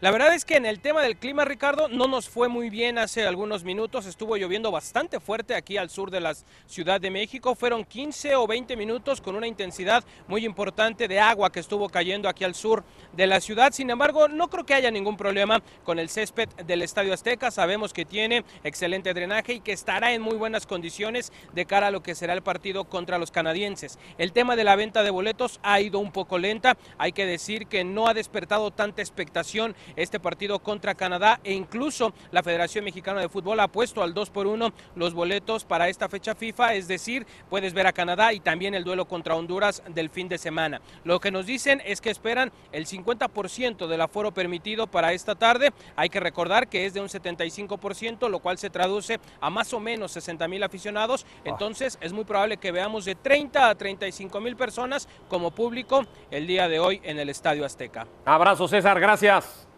La 0.00 0.12
verdad 0.12 0.32
es 0.32 0.44
que 0.44 0.54
en 0.54 0.64
el 0.64 0.78
tema 0.78 1.02
del 1.02 1.16
clima, 1.16 1.44
Ricardo, 1.44 1.88
no 1.88 2.06
nos 2.06 2.28
fue 2.28 2.46
muy 2.46 2.70
bien 2.70 2.98
hace 2.98 3.26
algunos 3.26 3.64
minutos. 3.64 4.06
Estuvo 4.06 4.36
lloviendo 4.36 4.70
bastante 4.70 5.18
fuerte 5.18 5.56
aquí 5.56 5.76
al 5.76 5.90
sur 5.90 6.12
de 6.12 6.20
la 6.20 6.36
Ciudad 6.68 7.00
de 7.00 7.10
México. 7.10 7.56
Fueron 7.56 7.84
15 7.84 8.36
o 8.36 8.46
20 8.46 8.76
minutos 8.76 9.20
con 9.20 9.34
una 9.34 9.48
intensidad 9.48 10.04
muy 10.28 10.46
importante 10.46 11.08
de 11.08 11.18
agua 11.18 11.50
que 11.50 11.58
estuvo 11.58 11.88
cayendo 11.88 12.28
aquí 12.28 12.44
al 12.44 12.54
sur 12.54 12.84
de 13.12 13.26
la 13.26 13.40
ciudad. 13.40 13.72
Sin 13.72 13.90
embargo, 13.90 14.28
no 14.28 14.46
creo 14.46 14.64
que 14.64 14.74
haya 14.74 14.92
ningún 14.92 15.16
problema 15.16 15.64
con 15.82 15.98
el 15.98 16.08
césped 16.10 16.48
del 16.64 16.82
Estadio 16.82 17.12
Azteca. 17.12 17.50
Sabemos 17.50 17.92
que 17.92 18.04
tiene 18.04 18.44
excelente 18.62 19.12
drenaje 19.12 19.54
y 19.54 19.60
que 19.60 19.72
estará 19.72 20.12
en 20.12 20.22
muy 20.22 20.36
buenas 20.36 20.64
condiciones 20.64 21.32
de 21.54 21.66
cara 21.66 21.88
a 21.88 21.90
lo 21.90 22.04
que 22.04 22.14
será 22.14 22.34
el 22.34 22.42
partido 22.42 22.84
contra 22.84 23.18
los 23.18 23.32
canadienses. 23.32 23.98
El 24.16 24.30
tema 24.30 24.54
de 24.54 24.62
la 24.62 24.76
venta 24.76 25.02
de 25.02 25.10
boletos 25.10 25.58
ha 25.64 25.80
ido 25.80 25.98
un 25.98 26.12
poco 26.12 26.38
lenta. 26.38 26.76
Hay 26.98 27.10
que 27.10 27.26
decir 27.26 27.66
que 27.66 27.82
no 27.82 28.06
ha 28.06 28.14
despertado 28.14 28.70
tanta 28.70 29.02
expectación 29.02 29.74
este 29.96 30.20
partido 30.20 30.58
contra 30.58 30.94
Canadá 30.94 31.40
e 31.44 31.52
incluso 31.52 32.12
la 32.30 32.42
Federación 32.42 32.84
Mexicana 32.84 33.20
de 33.20 33.28
Fútbol 33.28 33.60
ha 33.60 33.68
puesto 33.68 34.02
al 34.02 34.14
2 34.14 34.30
por 34.30 34.46
1 34.46 34.72
los 34.94 35.14
boletos 35.14 35.64
para 35.64 35.88
esta 35.88 36.08
fecha 36.08 36.34
FIFA, 36.34 36.74
es 36.74 36.88
decir, 36.88 37.26
puedes 37.48 37.72
ver 37.72 37.86
a 37.86 37.92
Canadá 37.92 38.32
y 38.32 38.40
también 38.40 38.74
el 38.74 38.84
duelo 38.84 39.06
contra 39.06 39.34
Honduras 39.34 39.82
del 39.88 40.10
fin 40.10 40.28
de 40.28 40.38
semana. 40.38 40.80
Lo 41.04 41.20
que 41.20 41.30
nos 41.30 41.46
dicen 41.46 41.82
es 41.84 42.00
que 42.00 42.10
esperan 42.10 42.52
el 42.72 42.86
50% 42.86 43.86
del 43.86 44.00
aforo 44.00 44.32
permitido 44.32 44.86
para 44.86 45.12
esta 45.12 45.34
tarde. 45.34 45.72
Hay 45.96 46.08
que 46.08 46.20
recordar 46.20 46.68
que 46.68 46.86
es 46.86 46.94
de 46.94 47.00
un 47.00 47.08
75%, 47.08 48.28
lo 48.28 48.40
cual 48.40 48.58
se 48.58 48.70
traduce 48.70 49.20
a 49.40 49.50
más 49.50 49.72
o 49.72 49.80
menos 49.80 50.12
60 50.12 50.48
mil 50.48 50.62
aficionados. 50.62 51.26
Ah. 51.28 51.42
Entonces 51.44 51.98
es 52.00 52.12
muy 52.12 52.24
probable 52.24 52.56
que 52.56 52.72
veamos 52.72 53.04
de 53.04 53.14
30 53.14 53.68
a 53.68 53.74
35 53.74 54.40
mil 54.40 54.56
personas 54.56 55.08
como 55.28 55.50
público 55.50 56.04
el 56.30 56.46
día 56.46 56.68
de 56.68 56.80
hoy 56.80 57.00
en 57.04 57.18
el 57.18 57.28
Estadio 57.28 57.64
Azteca. 57.64 58.06
Abrazo 58.24 58.68
César, 58.68 59.00
gracias. 59.00 59.68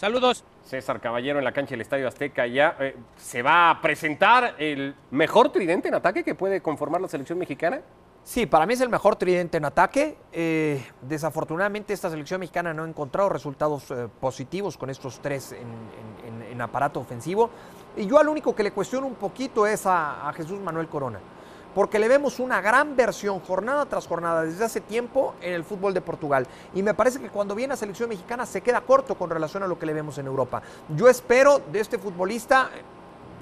Saludos. 0.00 0.44
César 0.64 0.98
Caballero 0.98 1.40
en 1.40 1.44
la 1.44 1.52
cancha 1.52 1.72
del 1.72 1.82
Estadio 1.82 2.08
Azteca 2.08 2.46
ya 2.46 2.74
eh, 2.80 2.96
se 3.18 3.42
va 3.42 3.68
a 3.68 3.82
presentar 3.82 4.54
el 4.56 4.94
mejor 5.10 5.52
tridente 5.52 5.88
en 5.88 5.94
ataque 5.94 6.24
que 6.24 6.34
puede 6.34 6.62
conformar 6.62 7.02
la 7.02 7.08
selección 7.08 7.38
mexicana. 7.38 7.82
Sí, 8.24 8.46
para 8.46 8.64
mí 8.64 8.72
es 8.72 8.80
el 8.80 8.88
mejor 8.88 9.16
tridente 9.16 9.58
en 9.58 9.66
ataque. 9.66 10.16
Eh, 10.32 10.82
desafortunadamente 11.02 11.92
esta 11.92 12.08
selección 12.08 12.40
mexicana 12.40 12.72
no 12.72 12.84
ha 12.84 12.88
encontrado 12.88 13.28
resultados 13.28 13.90
eh, 13.90 14.08
positivos 14.18 14.78
con 14.78 14.88
estos 14.88 15.20
tres 15.20 15.52
en, 15.52 16.60
aparato 16.62 16.98
ofensivo. 17.00 17.50
Y 17.94 18.06
yo 18.06 18.18
al 18.18 18.28
único 18.28 18.54
que 18.54 18.62
le 18.62 18.70
cuestiono 18.70 19.06
un 19.06 19.16
poquito 19.16 19.66
es 19.66 19.82
a 19.84 20.32
Jesús 20.34 20.60
Manuel 20.60 20.88
Corona 20.88 21.20
porque 21.74 21.98
le 21.98 22.08
vemos 22.08 22.40
una 22.40 22.60
gran 22.60 22.96
versión 22.96 23.40
jornada 23.40 23.86
tras 23.86 24.06
jornada 24.06 24.42
desde 24.42 24.64
hace 24.64 24.80
tiempo 24.80 25.34
en 25.40 25.54
el 25.54 25.64
fútbol 25.64 25.94
de 25.94 26.00
Portugal. 26.00 26.46
Y 26.74 26.82
me 26.82 26.94
parece 26.94 27.20
que 27.20 27.28
cuando 27.28 27.54
viene 27.54 27.74
a 27.74 27.76
selección 27.76 28.08
mexicana 28.08 28.46
se 28.46 28.60
queda 28.60 28.80
corto 28.80 29.14
con 29.14 29.30
relación 29.30 29.62
a 29.62 29.66
lo 29.66 29.78
que 29.78 29.86
le 29.86 29.94
vemos 29.94 30.18
en 30.18 30.26
Europa. 30.26 30.62
Yo 30.96 31.08
espero 31.08 31.60
de 31.70 31.80
este 31.80 31.98
futbolista 31.98 32.70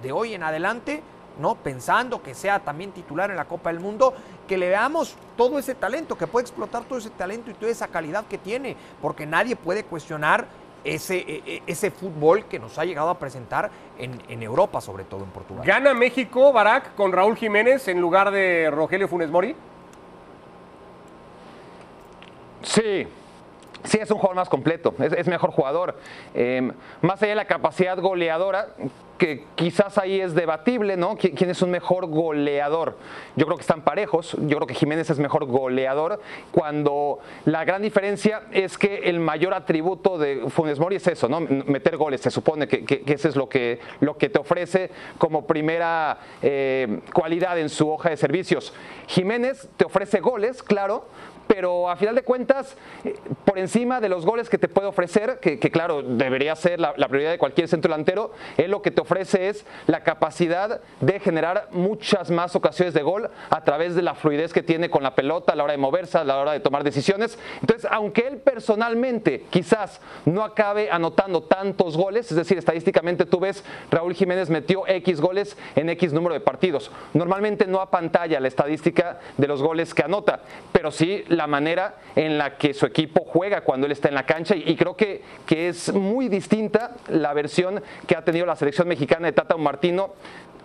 de 0.03 0.13
hoy 0.13 0.35
en 0.35 0.43
adelante, 0.43 1.03
¿no? 1.39 1.55
pensando 1.55 2.23
que 2.23 2.35
sea 2.35 2.61
también 2.61 2.93
titular 2.93 3.31
en 3.31 3.37
la 3.37 3.47
Copa 3.47 3.71
del 3.71 3.81
Mundo, 3.81 4.13
que 4.47 4.59
le 4.59 4.69
veamos 4.69 5.15
todo 5.37 5.59
ese 5.59 5.75
talento, 5.75 6.19
que 6.19 6.27
puede 6.27 6.45
explotar 6.45 6.85
todo 6.85 6.99
ese 6.99 7.11
talento 7.11 7.51
y 7.51 7.55
toda 7.55 7.71
esa 7.71 7.89
calidad 7.89 8.27
que 8.27 8.39
tiene, 8.39 8.77
porque 9.01 9.27
nadie 9.27 9.57
puede 9.57 9.85
cuestionar 9.85 10.47
ese, 10.85 11.19
e, 11.19 11.43
e, 11.47 11.63
ese 11.67 11.91
fútbol 11.91 12.45
que 12.47 12.59
nos 12.59 12.79
ha 12.79 12.85
llegado 12.85 13.11
a 13.11 13.19
presentar 13.19 13.71
en, 13.99 14.43
Europa, 14.43 14.81
sobre 14.81 15.05
todo 15.05 15.25
en 15.25 15.31
Portugal. 15.31 15.67
¿Gana 15.67 15.95
México, 15.95 16.53
Barak, 16.53 16.95
con 16.95 17.13
Raúl 17.13 17.37
Jiménez 17.37 17.89
en 17.89 18.01
lugar 18.01 18.31
de 18.31 18.71
Rogelio 18.71 19.09
Funes 19.09 19.31
Mori? 19.31 19.55
Sí, 22.63 23.07
sí 23.85 23.99
es 24.01 24.11
un 24.11 24.19
jugador 24.19 24.37
más 24.37 24.49
completo, 24.49 24.95
es, 24.99 25.27
mejor 25.27 25.51
jugador. 25.51 25.97
Em, 26.35 26.73
más 27.01 27.23
allá 27.23 27.31
de 27.31 27.37
la 27.37 27.47
capacidad 27.47 27.99
goleadora, 27.99 28.69
que 29.19 29.45
quizás 29.57 29.99
ahí 29.99 30.21
es 30.21 30.35
debatible, 30.35 30.97
¿no? 30.97 31.17
¿Quién 31.17 31.51
es 31.51 31.61
un 31.61 31.71
mejor 31.71 32.07
goleador? 32.07 32.97
Yo 33.37 33.47
creo 33.47 33.57
que 33.57 33.63
están 33.63 33.83
parejos, 33.83 34.37
yo 34.39 34.57
creo 34.57 34.67
que 34.67 34.75
Jiménez 34.75 35.11
es 35.11 35.19
mejor 35.19 35.45
goleador, 35.45 36.21
cuando 36.53 37.19
la 37.45 37.65
gran 37.65 37.83
diferencia 37.83 38.43
es 38.53 38.79
que 38.79 38.99
el 39.05 39.19
mayor 39.19 39.55
atributo 39.55 40.19
de 40.19 40.49
Funes 40.49 40.79
Mori 40.79 40.97
es 40.97 41.07
eso, 41.09 41.29
¿no? 41.29 41.41
Meter 41.41 41.97
goles, 41.97 42.21
se 42.21 42.31
supone 42.31 42.69
que, 42.69 42.85
que, 42.85 43.03
eso 43.13 43.29
es 43.29 43.37
lo 43.37 43.49
que, 43.49 43.81
lo 44.01 44.17
que 44.17 44.29
te 44.29 44.39
ofrece 44.39 44.91
como 45.19 45.47
primera 45.47 46.19
eh, 46.41 47.01
cualidad 47.13 47.59
en 47.59 47.69
su 47.69 47.91
hoja 47.91 48.11
de 48.11 48.17
servicios. 48.17 48.73
Jiménez 49.09 49.69
te 49.77 49.85
ofrece 49.85 50.21
goles, 50.21 50.63
claro, 50.63 51.07
pero 51.49 51.91
a 51.91 51.97
final 51.97 52.15
de 52.15 52.23
cuentas, 52.23 52.77
eh, 53.05 53.17
por 53.45 53.59
encima 53.59 53.68
de 53.69 54.09
los 54.09 54.25
goles 54.25 54.49
que 54.49 54.59
te 54.59 54.69
puede 54.69 54.89
ofrecer, 54.89 55.39
que, 55.41 55.59
claro, 55.59 56.03
debería 56.03 56.57
ser 56.57 56.81
la, 56.81 56.95
prioridad 56.95 57.31
de 57.31 57.39
cualquier 57.39 57.69
centro 57.69 57.91
delantero, 57.91 58.33
él 58.57 58.71
lo 58.71 58.83
que 58.83 58.91
te 58.91 59.01
ofrece 59.01 59.49
es 59.49 59.65
la 59.87 60.03
capacidad 60.03 60.81
de 61.01 61.21
generar 61.21 61.69
muchas 61.71 62.31
más 62.31 62.57
ocasiones 62.57 62.95
de 62.95 63.03
gol 63.03 63.31
a 63.51 63.65
través 63.65 63.95
de 63.95 64.03
la 64.03 64.15
fluidez 64.15 64.53
que 64.53 64.63
tiene 64.63 64.91
con 64.91 65.03
la 65.03 65.15
pelota 65.15 65.53
a 65.53 65.57
la 65.57 65.65
hora 65.65 65.73
de 65.73 65.79
moverse, 65.79 66.19
a 66.19 66.25
la 66.25 66.39
hora 66.39 66.53
de 66.53 66.61
tomar 66.61 66.83
decisiones. 66.83 67.39
Entonces, 67.61 67.89
aunque 67.91 68.27
él 68.27 68.39
personalmente 68.39 69.45
quizás 69.51 70.01
no 70.25 70.43
acabe 70.43 70.91
anotando 70.91 71.43
tantos 71.43 71.97
goles, 71.97 72.31
es 72.31 72.37
decir, 72.37 72.59
estadísticamente 72.59 73.27
tú 73.27 73.39
ves, 73.41 73.65
Raúl 73.91 74.15
Jiménez 74.15 74.51
metió 74.51 74.87
X 74.87 75.21
goles 75.21 75.57
en 75.77 75.89
X 75.91 76.13
número 76.13 76.35
de 76.35 76.41
partidos. 76.41 76.91
Normalmente 77.15 77.67
no 77.67 77.81
apantalla 77.81 78.41
la 78.41 78.49
estadística 78.49 79.21
de 79.37 79.47
los 79.47 79.63
goles 79.63 79.95
que 79.95 80.03
anota, 80.03 80.41
pero 80.73 80.91
sí 80.91 81.25
la 81.29 81.47
manera 81.47 81.97
en 82.17 82.39
la 82.39 82.57
que 82.57 82.75
su 82.75 82.87
equipo 82.87 83.25
juega 83.25 83.58
cuando 83.63 83.87
él 83.87 83.93
está 83.93 84.09
en 84.09 84.15
la 84.15 84.27
cancha 84.27 84.55
y, 84.57 84.77
creo 84.77 84.97
que, 84.97 85.23
que 85.47 85.69
es 85.69 85.93
muy 85.93 86.29
distinta 86.29 86.93
la 87.09 87.33
versión 87.33 87.83
que 88.07 88.17
ha 88.17 88.25
tenido 88.25 88.47
la 88.47 88.57
selección 88.57 88.89
mexicana 88.89 89.27
de 89.27 89.33
Tata 89.33 89.57
Martino 89.57 90.15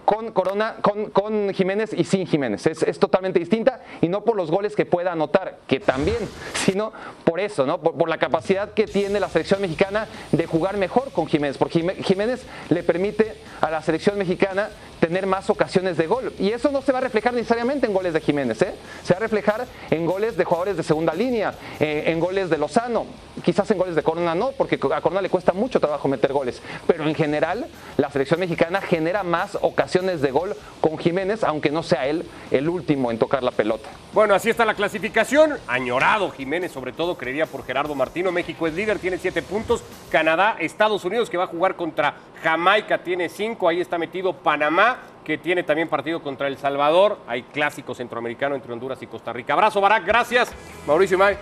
con 0.05 0.31
Corona, 0.31 0.75
con, 0.81 1.09
con, 1.11 1.53
Jiménez 1.53 1.93
y 1.93 2.03
sin 2.03 2.27
Jiménez. 2.27 2.65
Es, 2.67 2.83
es, 2.83 2.99
totalmente 2.99 3.39
distinta 3.39 3.81
y 4.01 4.09
no 4.09 4.23
por 4.23 4.35
los 4.35 4.51
goles 4.51 4.75
que 4.75 4.85
pueda 4.85 5.11
anotar, 5.11 5.59
que 5.67 5.79
también, 5.79 6.17
sino 6.65 6.91
por 7.23 7.39
eso, 7.39 7.65
¿no? 7.65 7.79
Por, 7.81 7.95
por, 7.95 8.09
la 8.09 8.17
capacidad 8.17 8.73
que 8.73 8.85
tiene 8.85 9.19
la 9.19 9.29
selección 9.29 9.61
mexicana 9.61 10.07
de 10.31 10.45
jugar 10.45 10.77
mejor 10.77 11.11
con 11.11 11.27
Jiménez, 11.27 11.57
porque 11.57 11.83
Jiménez 12.03 12.43
le 12.69 12.83
permite 12.83 13.35
a 13.61 13.69
la 13.69 13.81
selección 13.81 14.17
mexicana 14.17 14.69
tener 14.99 15.25
más 15.25 15.49
ocasiones 15.49 15.97
de 15.97 16.07
gol. 16.07 16.33
Y 16.39 16.51
eso 16.51 16.71
no 16.71 16.81
se 16.81 16.93
va 16.93 16.99
a 16.99 17.01
reflejar 17.01 17.33
necesariamente 17.33 17.87
en 17.87 17.93
goles 17.93 18.13
de 18.13 18.21
Jiménez, 18.21 18.61
¿eh? 18.61 18.73
se 19.03 19.13
va 19.13 19.17
a 19.17 19.19
reflejar 19.19 19.65
en 19.91 20.05
goles 20.05 20.37
de 20.37 20.45
jugadores 20.45 20.77
de 20.77 20.83
segunda 20.83 21.13
línea, 21.13 21.53
eh, 21.81 22.05
en 22.07 22.21
goles 22.21 22.49
de 22.49 22.57
Lozano, 22.57 23.05
quizás 23.43 23.69
en 23.71 23.77
goles 23.77 23.95
de 23.95 24.03
Corona 24.03 24.33
no, 24.33 24.51
porque 24.51 24.75
a 24.75 25.01
Corona 25.01 25.21
le 25.21 25.29
cuesta 25.29 25.51
mucho 25.51 25.81
trabajo 25.81 26.07
meter 26.07 26.31
goles, 26.31 26.61
pero 26.87 27.05
en 27.05 27.15
general 27.15 27.67
la 27.97 28.09
selección 28.11 28.39
mexicana 28.39 28.79
genera 28.79 29.23
más 29.23 29.57
ocasiones 29.93 30.21
de 30.21 30.31
gol 30.31 30.55
con 30.81 30.97
Jiménez, 30.97 31.43
aunque 31.43 31.69
no 31.69 31.83
sea 31.83 32.07
él 32.07 32.25
el 32.49 32.67
último 32.67 33.11
en 33.11 33.19
tocar 33.19 33.43
la 33.43 33.51
pelota. 33.51 33.89
Bueno, 34.11 34.33
así 34.33 34.49
está 34.49 34.65
la 34.65 34.73
clasificación. 34.73 35.53
Añorado 35.67 36.31
Jiménez, 36.31 36.71
sobre 36.71 36.93
todo, 36.93 37.15
creería 37.15 37.45
por 37.45 37.63
Gerardo 37.63 37.93
Martino. 37.93 38.31
México 38.31 38.65
es 38.65 38.73
líder, 38.73 38.97
tiene 38.97 39.19
siete 39.19 39.43
puntos. 39.43 39.83
Canadá, 40.09 40.55
Estados 40.59 41.05
Unidos, 41.05 41.29
que 41.29 41.37
va 41.37 41.43
a 41.43 41.47
jugar 41.47 41.75
contra 41.75 42.15
Jamaica, 42.41 43.03
tiene 43.03 43.29
cinco. 43.29 43.67
Ahí 43.67 43.81
está 43.81 43.99
metido 43.99 44.33
Panamá, 44.33 44.97
que 45.23 45.37
tiene 45.37 45.61
también 45.61 45.87
partido 45.87 46.23
contra 46.23 46.47
El 46.47 46.57
Salvador. 46.57 47.19
Hay 47.27 47.43
clásico 47.43 47.93
centroamericano 47.93 48.55
entre 48.55 48.73
Honduras 48.73 48.99
y 49.03 49.05
Costa 49.05 49.31
Rica. 49.31 49.53
Abrazo, 49.53 49.79
Barak, 49.79 50.07
gracias. 50.07 50.51
Mauricio 50.87 51.19
May, 51.19 51.37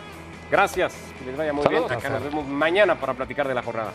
gracias. 0.51 0.93
Que 1.19 1.25
les 1.27 1.37
vaya 1.37 1.53
muy 1.53 1.63
Saludos. 1.63 1.87
bien. 1.87 1.99
Acá 1.99 2.09
nos 2.09 2.23
vemos 2.23 2.45
mañana 2.45 2.95
para 2.99 3.13
platicar 3.13 3.47
de 3.47 3.53
la 3.53 3.63
jornada. 3.63 3.93